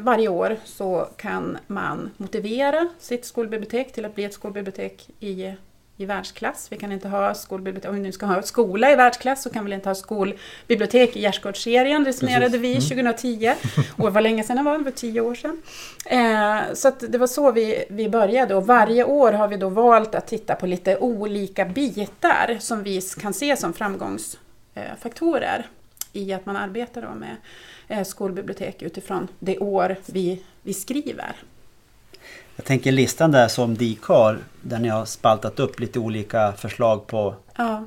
[0.00, 5.54] varje år så kan man motivera sitt skolbibliotek till att bli ett skolbibliotek i
[5.96, 6.66] i världsklass.
[6.70, 9.64] Vi kan inte ha skolbibliotek, om vi nu ska ha skola i världsklass så kan
[9.64, 13.44] vi inte ha skolbibliotek i Gärdsgårdsserien, resonerade vi 2010.
[13.46, 13.56] Mm.
[13.96, 15.62] Och var länge sedan det var, det var tio år sedan.
[16.06, 20.14] Eh, så det var så vi, vi började och varje år har vi då valt
[20.14, 25.66] att titta på lite olika bitar som vi kan se som framgångsfaktorer
[26.12, 27.36] i att man arbetar då med eh,
[28.04, 31.36] skolbibliotek utifrån det år vi, vi skriver.
[32.56, 37.06] Jag tänker listan där som DIK har, där ni har spaltat upp lite olika förslag
[37.06, 37.86] på ja.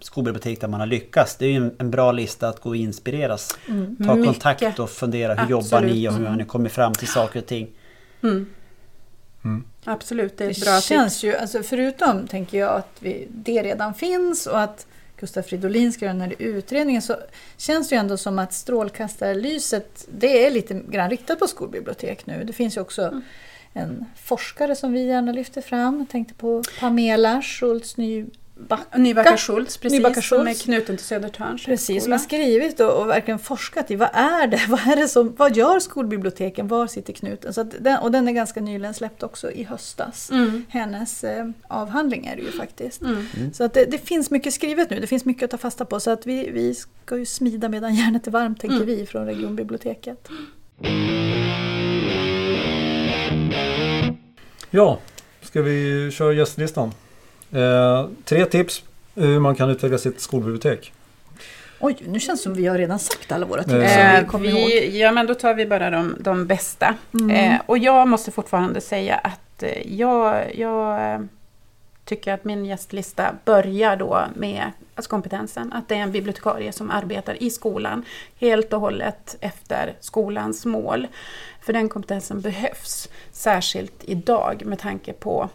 [0.00, 1.36] skolbibliotek där man har lyckats.
[1.36, 3.58] Det är ju en, bra lista att gå och inspireras.
[3.68, 3.96] Mm.
[3.96, 4.26] Ta Mycket.
[4.26, 5.50] kontakt och fundera, hur Absolut.
[5.50, 7.70] jobbar ni och hur har ni kommit fram till saker och ting?
[8.22, 8.46] Mm.
[9.44, 9.64] Mm.
[9.84, 11.24] Absolut, det är ett det bra känns tips.
[11.24, 14.86] Ju, alltså förutom tänker jag att vi, det redan finns och att
[15.20, 17.16] Gustav Fridolin ska göra den här utredningen så
[17.56, 22.44] känns det ju ändå som att strålkastarlyset det är lite grann riktat på skolbibliotek nu.
[22.44, 23.22] Det finns ju också mm.
[23.72, 25.98] en forskare som vi gärna lyfter fram.
[25.98, 28.26] Jag tänkte på Pamela Schultz Ny
[28.68, 28.98] Backa.
[28.98, 30.28] Nybacka Schultz, precis, Nybacka Schultz.
[30.28, 34.08] som är knuten till Södertörns Precis, som har skrivit och, och, verkligen forskat i vad
[34.12, 37.54] är det, vad är det som, vad gör skolbiblioteken, var sitter knuten?
[37.54, 40.30] Så den, och den är ganska nyligen släppt också i höstas.
[40.30, 40.64] Mm.
[40.68, 43.02] Hennes eh, avhandling är det ju faktiskt.
[43.02, 43.26] Mm.
[43.36, 43.52] Mm.
[43.52, 46.00] Så att det, det, finns mycket skrivet nu, det finns mycket att ta fasta på
[46.00, 48.86] så att vi, vi ska ju smida medan järnet är varmt tänker mm.
[48.86, 50.28] vi från regionbiblioteket.
[54.70, 54.98] Ja,
[55.42, 56.92] ska vi köra gästlistan?
[57.54, 58.82] Eh, tre tips
[59.14, 60.92] hur man kan utveckla sitt skolbibliotek.
[61.80, 63.96] Oj, nu känns det som vi har redan sagt alla våra tips.
[63.96, 66.94] Eh, vi, ja, men då tar vi bara de, de bästa.
[67.20, 67.30] Mm.
[67.30, 71.20] Eh, och jag måste fortfarande säga att eh, jag, jag eh,
[72.04, 75.72] tycker att min gästlista börjar då med alltså kompetensen.
[75.72, 78.04] Att det är en bibliotekarie som arbetar i skolan
[78.40, 81.06] helt och hållet efter skolans mål.
[81.60, 85.50] För den kompetensen behövs, särskilt idag med tanke på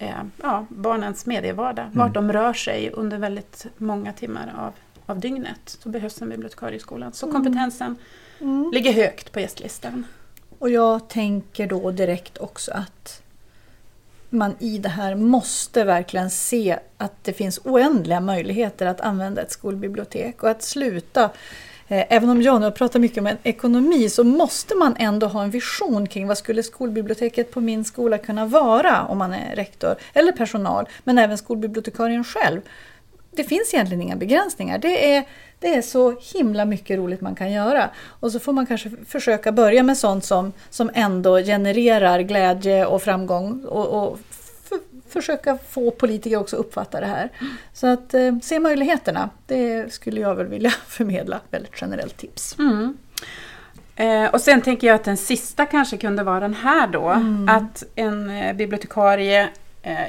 [0.00, 1.98] eh, ja, barnens medievardag, mm.
[1.98, 4.72] vart de rör sig under väldigt många timmar av,
[5.06, 5.76] av dygnet.
[5.82, 7.12] Så behövs en bibliotekarie i skolan.
[7.12, 7.34] Så mm.
[7.34, 7.96] kompetensen
[8.40, 8.70] mm.
[8.72, 10.04] ligger högt på gästlistan.
[10.58, 13.22] Och jag tänker då direkt också att
[14.30, 19.50] man i det här måste verkligen se att det finns oändliga möjligheter att använda ett
[19.50, 21.30] skolbibliotek och att sluta
[21.90, 25.50] Eh, även om jag nu pratar mycket om ekonomi så måste man ändå ha en
[25.50, 30.32] vision kring vad skulle skolbiblioteket på min skola kunna vara om man är rektor eller
[30.32, 32.60] personal, men även skolbibliotekarien själv.
[33.30, 34.78] Det finns egentligen inga begränsningar.
[34.78, 35.24] Det är,
[35.58, 37.90] det är så himla mycket roligt man kan göra.
[38.20, 43.02] Och så får man kanske försöka börja med sånt som, som ändå genererar glädje och
[43.02, 44.18] framgång och, och
[45.12, 47.30] försöka få politiker också uppfatta det här.
[47.72, 51.40] Så att eh, se möjligheterna, det skulle jag väl vilja förmedla.
[51.50, 52.58] Väldigt generellt tips.
[52.58, 52.96] Mm.
[53.96, 57.08] Eh, och sen tänker jag att den sista kanske kunde vara den här då.
[57.08, 57.48] Mm.
[57.48, 59.48] Att en eh, bibliotekarie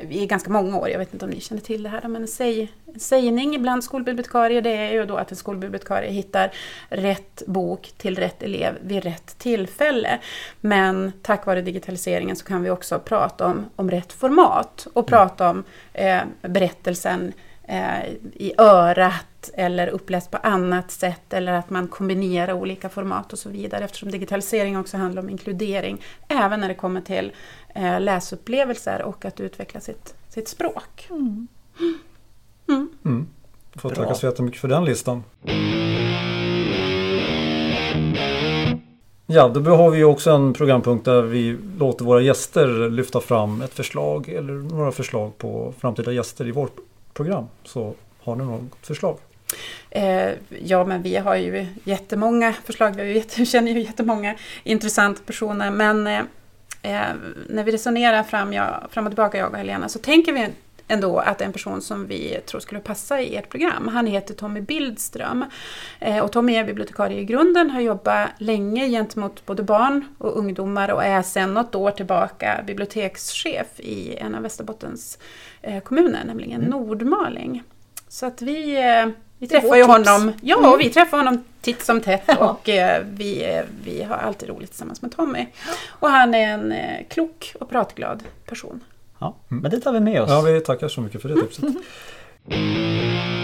[0.10, 2.72] i ganska många år, jag vet inte om ni känner till det här, men säg,
[2.98, 6.52] sägning bland skolbibliotekarier det är ju då att en skolbibliotekarie hittar
[6.90, 10.20] rätt bok till rätt elev vid rätt tillfälle.
[10.62, 15.50] Men tack vare digitaliseringen så kan vi också prata om, om rätt format och prata
[15.50, 15.64] om
[15.94, 17.34] eh, berättelsen
[17.68, 23.40] eh, i örat eller uppläst på annat sätt eller att man kombinerar olika format och
[23.40, 27.61] så vidare eftersom digitalisering också handlar om inkludering även när det kommer till eh,
[28.00, 31.08] läsupplevelser och att utveckla sitt, sitt språk.
[31.10, 31.48] Mm.
[32.70, 32.90] Mm.
[33.06, 33.28] Mm.
[33.76, 35.24] Får tacka så jättemycket för den listan.
[39.34, 43.74] Ja, då har vi också en programpunkt där vi låter våra gäster lyfta fram ett
[43.74, 46.76] förslag eller några förslag på framtida gäster i vårt
[47.14, 47.46] program.
[47.64, 47.94] Så
[48.24, 49.18] har ni något förslag?
[49.90, 50.30] Eh,
[50.64, 52.96] ja, men vi har ju jättemånga förslag.
[52.96, 55.72] Vi känner ju jättemånga intressanta personer.
[55.72, 56.28] Men
[56.82, 57.14] eh,
[57.50, 60.50] när vi resonerar fram, jag, fram och tillbaka, jag och Helena, så tänker vi
[60.92, 63.88] ändå att en person som vi tror skulle passa i ert program.
[63.88, 65.46] Han heter Tommy Bildström.
[66.00, 70.92] Eh, och Tommy är bibliotekarie i grunden, har jobbat länge gentemot både barn och ungdomar
[70.92, 75.18] och är sedan något år tillbaka bibliotekschef i en av Västerbottens
[75.62, 76.72] eh, kommuner, nämligen mm.
[76.72, 77.64] Nordmaling.
[78.08, 79.08] Så att vi eh,
[79.42, 80.78] vi träffar ju honom, ja, mm.
[80.80, 85.16] vi träffar honom titt som tätt och eh, vi, vi har alltid roligt tillsammans med
[85.16, 85.46] Tommy.
[85.90, 88.84] Och han är en eh, klok och pratglad person.
[89.20, 90.30] Ja, men det tar vi med oss.
[90.30, 91.66] Ja, vi tackar så mycket för det tipset.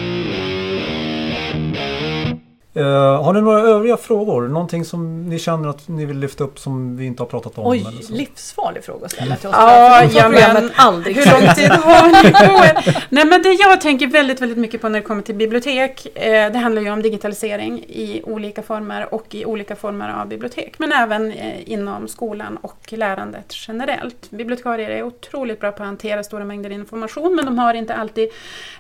[2.78, 4.48] Uh, har ni några övriga frågor?
[4.48, 7.68] Någonting som ni känner att ni vill lyfta upp som vi inte har pratat om?
[7.68, 9.56] Oj, livsfarlig fråga att ställa till oss.
[9.58, 11.16] Ja, ja men aldrig.
[11.16, 13.06] Hur lång tid har ni på er?
[13.10, 16.52] Nej, men det jag tänker väldigt, väldigt mycket på när det kommer till bibliotek, eh,
[16.52, 20.92] det handlar ju om digitalisering i olika former och i olika former av bibliotek, men
[20.92, 24.30] även eh, inom skolan och lärandet generellt.
[24.30, 28.30] Bibliotekarier är otroligt bra på att hantera stora mängder information, men de har inte alltid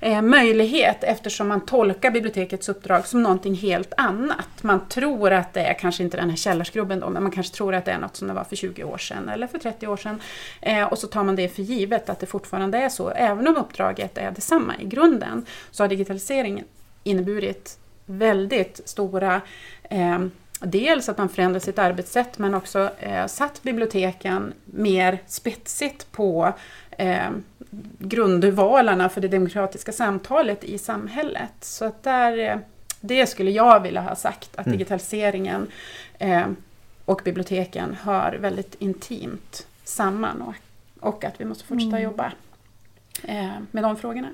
[0.02, 4.64] eh, möjlighet eftersom man tolkar bibliotekets uppdrag som någonting helt helt annat.
[4.64, 7.76] Man tror att det är kanske inte den här källarskrubben då, men man kanske tror
[7.76, 9.98] att det är något som det var för 20 år sedan eller för 30 år
[9.98, 10.22] sedan.
[10.62, 13.10] Eh, och så tar man det för givet att det fortfarande är så.
[13.10, 16.66] Även om uppdraget är detsamma i grunden så har digitaliseringen
[17.04, 19.42] inneburit väldigt stora
[19.84, 20.20] eh,
[20.60, 26.54] Dels att man förändrar sitt arbetssätt men också eh, satt biblioteken mer spetsigt på
[26.98, 27.30] eh,
[28.00, 31.54] grundvalarna för det demokratiska samtalet i samhället.
[31.62, 32.58] Så att där eh,
[33.02, 34.78] det skulle jag vilja ha sagt, att mm.
[34.78, 35.68] digitaliseringen
[36.20, 36.48] eh,
[37.06, 40.56] och biblioteken hör väldigt intimt samman och,
[41.00, 42.04] och att vi måste fortsätta mm.
[42.04, 42.32] jobba
[43.24, 44.30] eh, med de frågorna.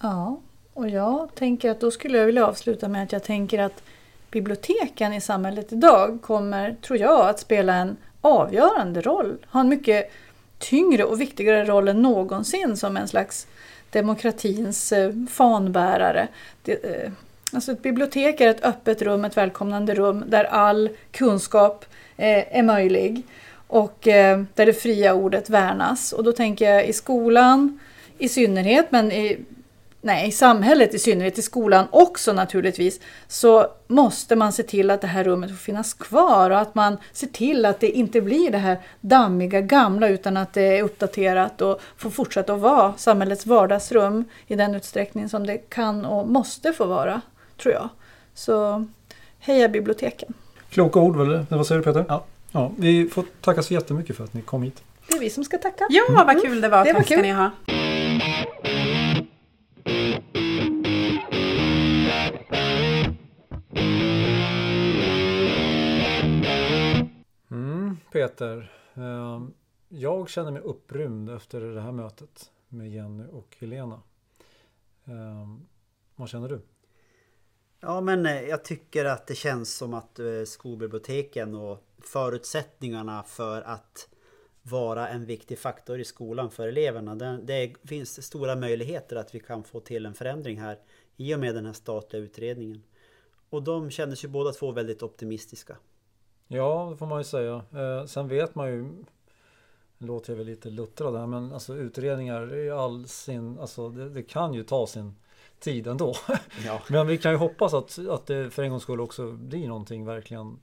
[0.00, 0.40] Ja,
[0.74, 3.82] och jag tänker att då skulle jag vilja avsluta med att jag tänker att
[4.30, 9.38] biblioteken i samhället idag kommer, tror jag, att spela en avgörande roll.
[9.50, 10.10] Ha en mycket
[10.58, 13.46] tyngre och viktigare roll än någonsin som en slags
[13.90, 16.28] demokratins eh, fanbärare.
[17.52, 21.84] Alltså ett bibliotek är ett öppet rum, ett välkomnande rum där all kunskap
[22.16, 23.22] eh, är möjlig
[23.66, 26.12] och eh, där det fria ordet värnas.
[26.12, 27.78] Och då tänker jag i skolan
[28.18, 29.38] i synnerhet, men i,
[30.00, 35.00] nej, i samhället i synnerhet, i skolan också naturligtvis, så måste man se till att
[35.00, 38.50] det här rummet får finnas kvar och att man ser till att det inte blir
[38.50, 43.46] det här dammiga gamla utan att det är uppdaterat och får fortsätta att vara samhällets
[43.46, 47.20] vardagsrum i den utsträckning som det kan och måste få vara
[47.56, 47.88] tror jag.
[48.34, 48.86] Så
[49.38, 50.34] heja biblioteken!
[50.70, 51.46] Kloka ord väl?
[51.48, 52.04] Vad säger du Peter?
[52.08, 52.24] Ja.
[52.52, 52.72] ja.
[52.78, 54.82] Vi får tacka så jättemycket för att ni kom hit.
[55.08, 55.86] Det är vi som ska tacka.
[55.90, 56.42] Ja, vad mm.
[56.42, 56.84] kul det var.
[56.84, 57.50] Det Tack var ska ni ha.
[67.50, 69.52] Mm, Peter, ehm,
[69.88, 74.02] jag känner mig upprymd efter det här mötet med Jenny och Helena.
[75.04, 75.66] Ehm,
[76.16, 76.60] vad känner du?
[77.80, 83.62] Ja men eh, jag tycker att det känns som att eh, skolbiblioteken och förutsättningarna för
[83.62, 84.08] att
[84.62, 87.14] vara en viktig faktor i skolan för eleverna.
[87.14, 90.78] Det, det finns stora möjligheter att vi kan få till en förändring här
[91.16, 92.82] i och med den här statliga utredningen.
[93.50, 95.76] Och de kändes ju båda två väldigt optimistiska.
[96.48, 97.64] Ja, det får man ju säga.
[97.72, 98.82] Eh, sen vet man ju
[99.98, 104.08] nu låter jag väl lite luttrad här men alltså utredningar i all sin, alltså det,
[104.08, 105.14] det kan ju ta sin
[105.66, 106.14] tid ändå.
[106.64, 106.82] Ja.
[106.90, 110.04] Men vi kan ju hoppas att, att det för en gångs skull också blir någonting
[110.04, 110.58] verkligen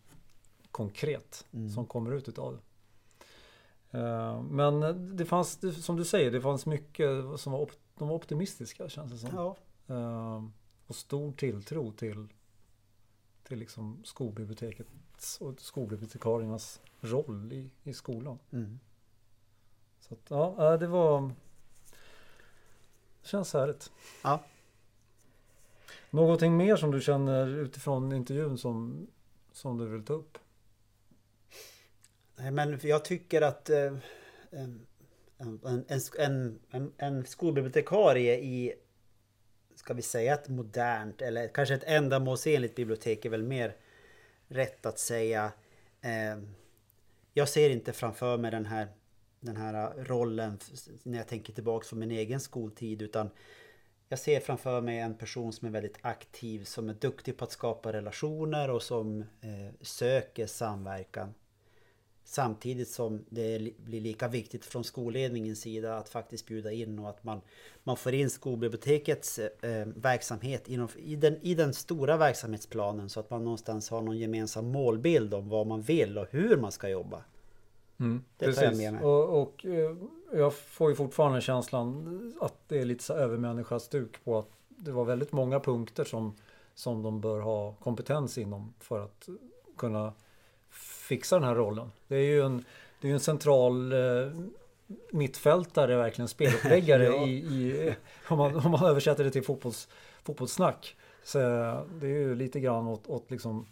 [0.72, 1.70] konkret mm.
[1.70, 2.60] som kommer ut utav det.
[3.98, 4.80] Eh, men
[5.18, 9.18] det fanns, som du säger, det fanns mycket som var, de var optimistiska känns det
[9.18, 9.30] som.
[9.34, 9.58] Ja.
[9.96, 10.44] Eh,
[10.88, 12.28] och stor tilltro till,
[13.44, 18.40] till liksom skolbibliotekets och skolbibliotekariernas roll i, i skolan.
[18.52, 18.80] Mm.
[20.00, 21.32] Så att, ja, det var...
[23.22, 23.92] Det känns härligt.
[24.24, 24.44] Ja.
[26.14, 29.08] Någonting mer som du känner utifrån intervjun som,
[29.52, 30.38] som du vill ta upp?
[32.36, 33.94] Nej men jag tycker att eh,
[34.50, 34.88] en,
[36.18, 38.74] en, en, en skolbibliotekarie i
[39.76, 43.76] ska vi säga ett modernt eller kanske ett ändamålsenligt bibliotek är väl mer
[44.48, 45.52] rätt att säga.
[46.02, 46.44] Eh,
[47.34, 48.88] jag ser inte framför mig den här,
[49.40, 50.60] den här eh, rollen
[51.04, 53.30] när jag tänker tillbaka på min egen skoltid utan
[54.14, 57.52] jag ser framför mig en person som är väldigt aktiv, som är duktig på att
[57.52, 61.34] skapa relationer och som eh, söker samverkan.
[62.24, 67.24] Samtidigt som det blir lika viktigt från skolledningens sida att faktiskt bjuda in och att
[67.24, 67.42] man,
[67.84, 73.30] man får in skolbibliotekets eh, verksamhet inom, i, den, i den stora verksamhetsplanen så att
[73.30, 77.24] man någonstans har någon gemensam målbild om vad man vill och hur man ska jobba.
[78.04, 78.60] Mm, det precis.
[78.60, 79.04] tar jag med mig.
[79.04, 79.96] Och, och, eh,
[80.34, 85.06] jag får ju fortfarande känslan att det är lite så övermänniskastuk på att det var
[85.06, 86.36] väldigt många punkter som,
[86.76, 89.30] som de bör ha kompetens inom för att
[89.78, 90.14] kunna
[91.08, 91.92] fixa den här rollen.
[92.08, 92.66] Det är ju en,
[93.02, 94.32] det är en central eh,
[95.12, 97.28] mittfältare, verkligen speluppläggare ja.
[97.28, 97.96] i, i,
[98.28, 99.88] om, man, om man översätter det till fotbolls,
[100.24, 100.96] fotbollssnack.
[101.24, 101.38] Så
[102.02, 103.66] det är ju lite grann åt, åt liksom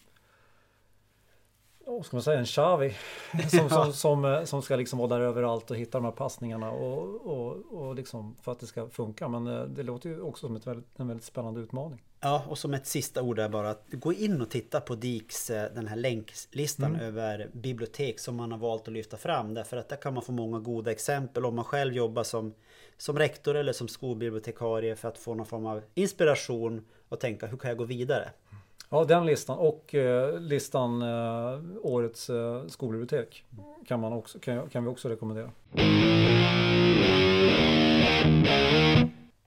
[1.86, 2.96] vad ska man säga, en Xavi
[3.50, 6.72] som, som, som, eh, som ska liksom vara där överallt och hitta de här passningarna
[6.72, 9.28] och, och, och liksom för att det ska funka.
[9.28, 12.02] Men eh, det låter ju också som ett väldigt, en väldigt spännande utmaning.
[12.24, 15.50] Ja, och som ett sista ord där bara att gå in och titta på DIKs
[15.50, 17.08] eh, den här länklistan mm.
[17.08, 19.54] över bibliotek som man har valt att lyfta fram.
[19.54, 22.54] Därför att där kan man få många goda exempel om man själv jobbar som,
[22.98, 27.58] som rektor eller som skolbibliotekarie för att få någon form av inspiration och tänka hur
[27.58, 28.30] kan jag gå vidare?
[28.94, 33.46] Ja, den listan och eh, listan eh, Årets eh, skolbibliotek
[33.88, 35.52] kan, man också, kan, kan vi också rekommendera.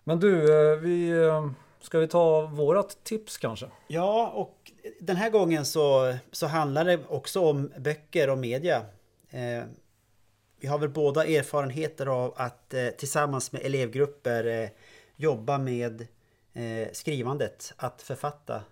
[0.04, 3.66] Men du, eh, vi, eh, ska vi ta vårat tips kanske?
[3.88, 8.76] Ja, och den här gången så, så handlar det också om böcker och media.
[9.30, 9.64] Eh,
[10.60, 14.70] vi har väl båda erfarenheter av att tillsammans med elevgrupper
[15.16, 16.06] jobba med
[16.92, 18.62] skrivandet, att författa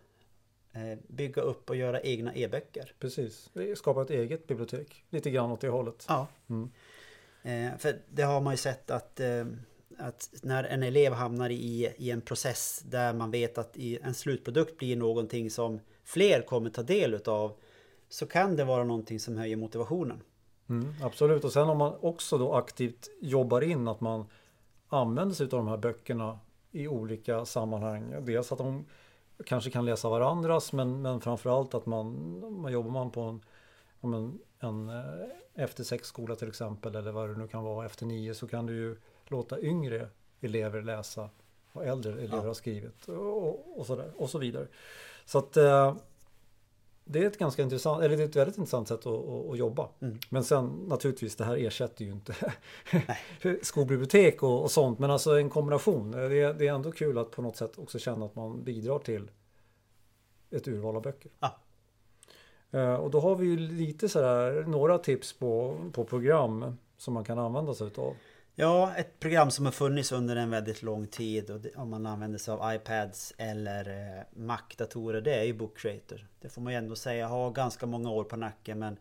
[1.09, 2.93] bygga upp och göra egna e-böcker.
[2.99, 5.05] Precis, skapa ett eget bibliotek.
[5.11, 6.05] Lite grann åt det hållet.
[6.09, 6.27] Ja.
[6.49, 6.71] Mm.
[7.43, 9.47] Eh, för det har man ju sett att, eh,
[9.99, 14.79] att när en elev hamnar i, i en process där man vet att en slutprodukt
[14.79, 17.53] blir någonting som fler kommer ta del utav
[18.09, 20.21] så kan det vara någonting som höjer motivationen.
[20.69, 24.25] Mm, absolut, och sen om man också då aktivt jobbar in att man
[24.89, 26.39] använder sig av de här böckerna
[26.71, 28.15] i olika sammanhang.
[28.27, 28.85] Dels att de
[29.47, 33.43] kanske kan läsa varandras men, men framförallt att man, man jobbar man på en,
[34.01, 38.07] en, en eh, efter sex skola till exempel eller vad det nu kan vara efter
[38.07, 40.09] nio så kan du ju låta yngre
[40.41, 41.31] elever läsa
[41.73, 42.47] vad äldre elever ja.
[42.47, 44.67] har skrivit och, och, sådär, och så vidare.
[45.25, 45.97] Så att eh,
[47.05, 49.59] det är ett ganska intressant, eller det är ett väldigt intressant sätt att, att, att
[49.59, 49.89] jobba.
[50.01, 50.19] Mm.
[50.29, 52.35] Men sen naturligtvis, det här ersätter ju inte
[53.63, 54.99] skolbibliotek och, och, sånt.
[54.99, 56.11] Men alltså en kombination.
[56.11, 58.99] Det är, det är ändå kul att på något sätt också känna att man bidrar
[58.99, 59.31] till
[60.51, 61.31] ett urval av böcker.
[61.39, 61.51] Ah.
[62.97, 67.39] Och då har vi ju lite sådär, några tips på, på program som man kan
[67.39, 68.15] använda sig utav.
[68.55, 72.07] Ja, ett program som har funnits under en väldigt lång tid och det, om man
[72.07, 76.27] använder sig av iPads eller eh, Mac-datorer det är ju Book Creator.
[76.41, 78.99] Det får man ju ändå säga har ganska många år på nacken men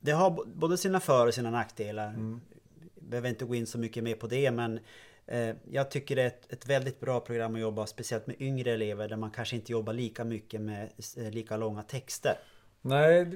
[0.00, 2.08] det har både sina för och sina nackdelar.
[2.08, 2.40] Mm.
[2.94, 4.80] Behöver inte gå in så mycket mer på det men
[5.26, 8.72] eh, jag tycker det är ett, ett, väldigt bra program att jobba speciellt med yngre
[8.72, 12.34] elever där man kanske inte jobbar lika mycket med eh, lika långa texter.
[12.82, 13.26] Nej,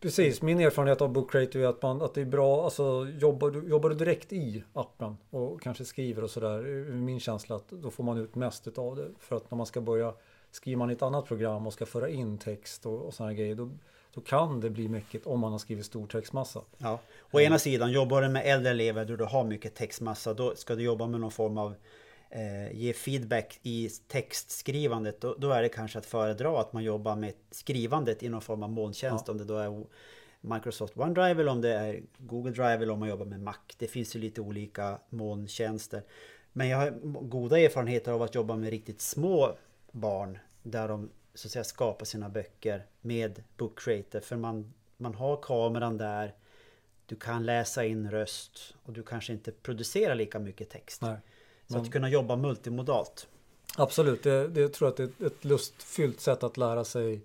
[0.00, 3.50] Precis, min erfarenhet av Book Creator är att, man, att det är bra, alltså jobbar
[3.50, 6.60] du, jobbar du direkt i appen och kanske skriver och sådär,
[6.92, 9.08] min känsla att då får man ut mest utav det.
[9.18, 10.14] För att när man ska börja,
[10.50, 13.54] skriva man i ett annat program och ska föra in text och, och sådana grejer,
[13.54, 13.70] då,
[14.14, 16.60] då kan det bli mycket om man har skrivit stor textmassa.
[16.78, 16.98] Ja,
[17.30, 20.74] å ena sidan, jobbar du med äldre elever där du har mycket textmassa, då ska
[20.74, 21.74] du jobba med någon form av
[22.30, 27.16] eh, ge feedback i textskrivandet då, då, är det kanske att föredra att man jobbar
[27.16, 29.32] med skrivandet i någon form av molntjänst ja.
[29.32, 29.84] om det då är
[30.40, 33.54] Microsoft OneDrive eller om det är Google Drive eller om man jobbar med Mac.
[33.76, 36.02] Det finns ju lite olika molntjänster.
[36.52, 36.90] Men jag har
[37.22, 39.56] goda erfarenheter av att jobba med riktigt små
[39.92, 45.14] barn där de så att säga skapar sina böcker med Book Creator för man, man
[45.14, 46.34] har kameran där
[47.06, 51.02] du kan läsa in röst och du kanske inte producerar lika mycket text.
[51.02, 51.16] Nej.
[51.68, 53.26] Så Men, att kunna jobba multimodalt.
[53.76, 57.20] Absolut, det, det tror jag att det är ett lustfyllt sätt att lära sig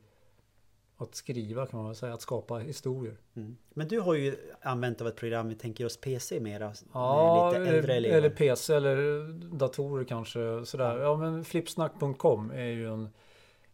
[0.98, 3.18] att skriva kan man väl säga, att skapa historier.
[3.36, 3.58] Mm.
[3.74, 6.74] Men du har ju använt av ett program, vi tänker oss PC mera.
[6.94, 8.18] Ja, lite äldre elever.
[8.18, 9.28] eller PC eller
[9.58, 10.66] datorer kanske.
[10.66, 10.98] Sådär.
[10.98, 13.10] Ja, men flipsnack.com är ju en,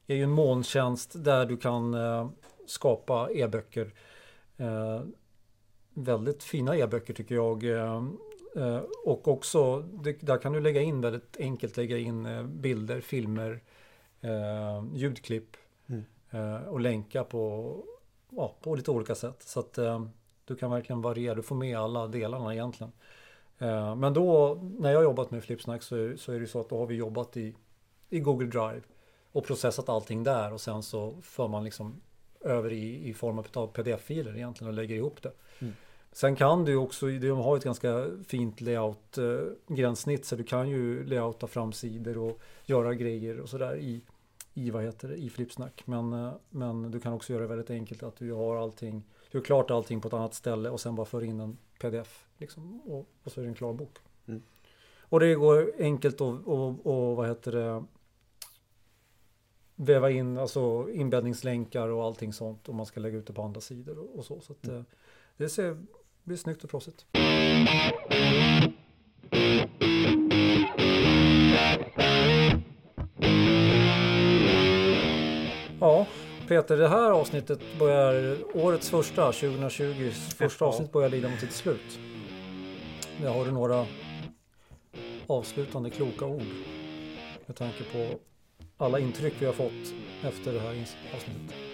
[0.08, 2.30] är ju en molntjänst där du kan eh,
[2.66, 3.94] skapa e-böcker.
[4.58, 5.02] Eh,
[5.94, 7.64] väldigt fina e-böcker tycker jag.
[7.64, 8.04] Eh,
[9.04, 9.82] och också,
[10.20, 13.62] där kan du lägga in väldigt enkelt lägga in eh, bilder, filmer,
[14.22, 16.68] eh, ljudklipp mm.
[16.68, 17.76] och länka på,
[18.30, 19.44] ja, på lite olika sätt.
[19.44, 19.80] Så att
[20.46, 22.92] du kan verkligen variera, du får med alla delarna egentligen.
[23.98, 26.78] Men då, när jag jobbat med Flipsnack så är, så är det så att då
[26.78, 27.56] har vi jobbat i,
[28.10, 28.82] i Google Drive
[29.32, 32.02] och processat allting där och sen så för man liksom
[32.42, 35.32] över i, i form av pdf-filer egentligen och lägger ihop det.
[36.12, 40.70] Sen kan du också, de har ett ganska fint layout eh, gränssnitt så du kan
[40.70, 44.02] ju layouta framsidor och göra grejer och sådär i,
[44.54, 45.84] i vad heter det, i Flipsnack.
[45.86, 49.38] Men, eh, men du kan också göra det väldigt enkelt att du har allting, du
[49.38, 52.82] har klart allting på ett annat ställe och sen bara för in en pdf liksom,
[52.82, 53.98] och, och så är det en klar bok.
[54.28, 54.42] Mm.
[55.02, 57.84] Och det går enkelt att och, och, vad heter det
[59.76, 63.62] väva in alltså inbäddningslänkar och allting sånt om man ska lägga ut det på andra
[63.62, 64.40] sidor och, och så.
[64.40, 64.78] så att, mm.
[64.78, 64.84] Eh,
[65.38, 65.78] det ser
[66.30, 67.06] blir snyggt och proffsigt.
[75.80, 76.08] Ja,
[76.48, 82.00] Peter, det här avsnittet börjar, årets första, 2020, första avsnitt börjar lida mot sitt slut.
[83.22, 83.86] Där har du några
[85.28, 86.48] avslutande kloka ord
[87.46, 88.20] med tanke på
[88.78, 91.69] alla intryck vi har fått efter det här avsnittet.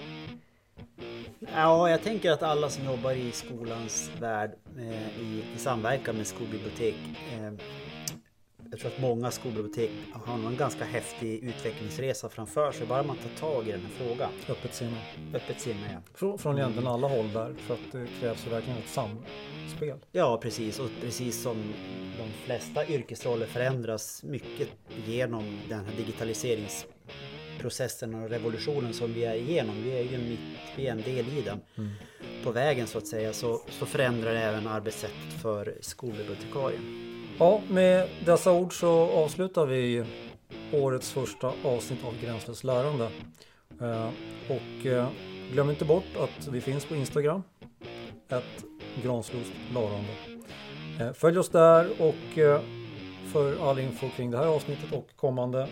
[1.53, 6.27] Ja, jag tänker att alla som jobbar i skolans värld eh, i, i samverkan med
[6.27, 6.95] skolbibliotek.
[7.33, 7.53] Eh,
[8.71, 12.87] jag tror att många skolbibliotek har nog en ganska häftig utvecklingsresa framför sig.
[12.87, 14.29] Bara man tar tag i den här frågan.
[14.49, 14.97] Öppet sinne.
[15.33, 15.99] Öppet sinne, ja.
[16.13, 19.97] Från, från egentligen alla håll där för att det krävs verkligen ett samspel.
[20.11, 20.79] Ja, precis.
[20.79, 21.73] Och precis som
[22.17, 24.69] de flesta yrkesroller förändras mycket
[25.05, 25.93] genom den här
[27.55, 29.75] digitaliseringsprocessen och revolutionen som vi är igenom.
[29.83, 30.39] Vi är ju mitt,
[30.75, 31.59] vi är en del i den.
[32.43, 36.81] På vägen så att säga så, så förändrar det även arbetssättet för skolbibliotekarien.
[37.39, 40.03] Ja, med dessa ord så avslutar vi
[40.71, 43.09] årets första avsnitt av Gränslöst lärande.
[43.81, 44.09] Eh,
[44.49, 45.07] och eh,
[45.51, 47.43] glöm inte bort att vi finns på Instagram.
[48.29, 48.65] Ett
[49.03, 50.13] Granslöst lärande.
[50.99, 52.39] Eh, följ oss där och
[53.33, 55.67] för all info kring det här avsnittet och kommande.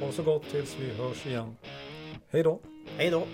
[0.00, 1.56] Ha så gott tills vi hörs igen.
[2.30, 2.60] Hej då!
[2.96, 3.26] Hej då!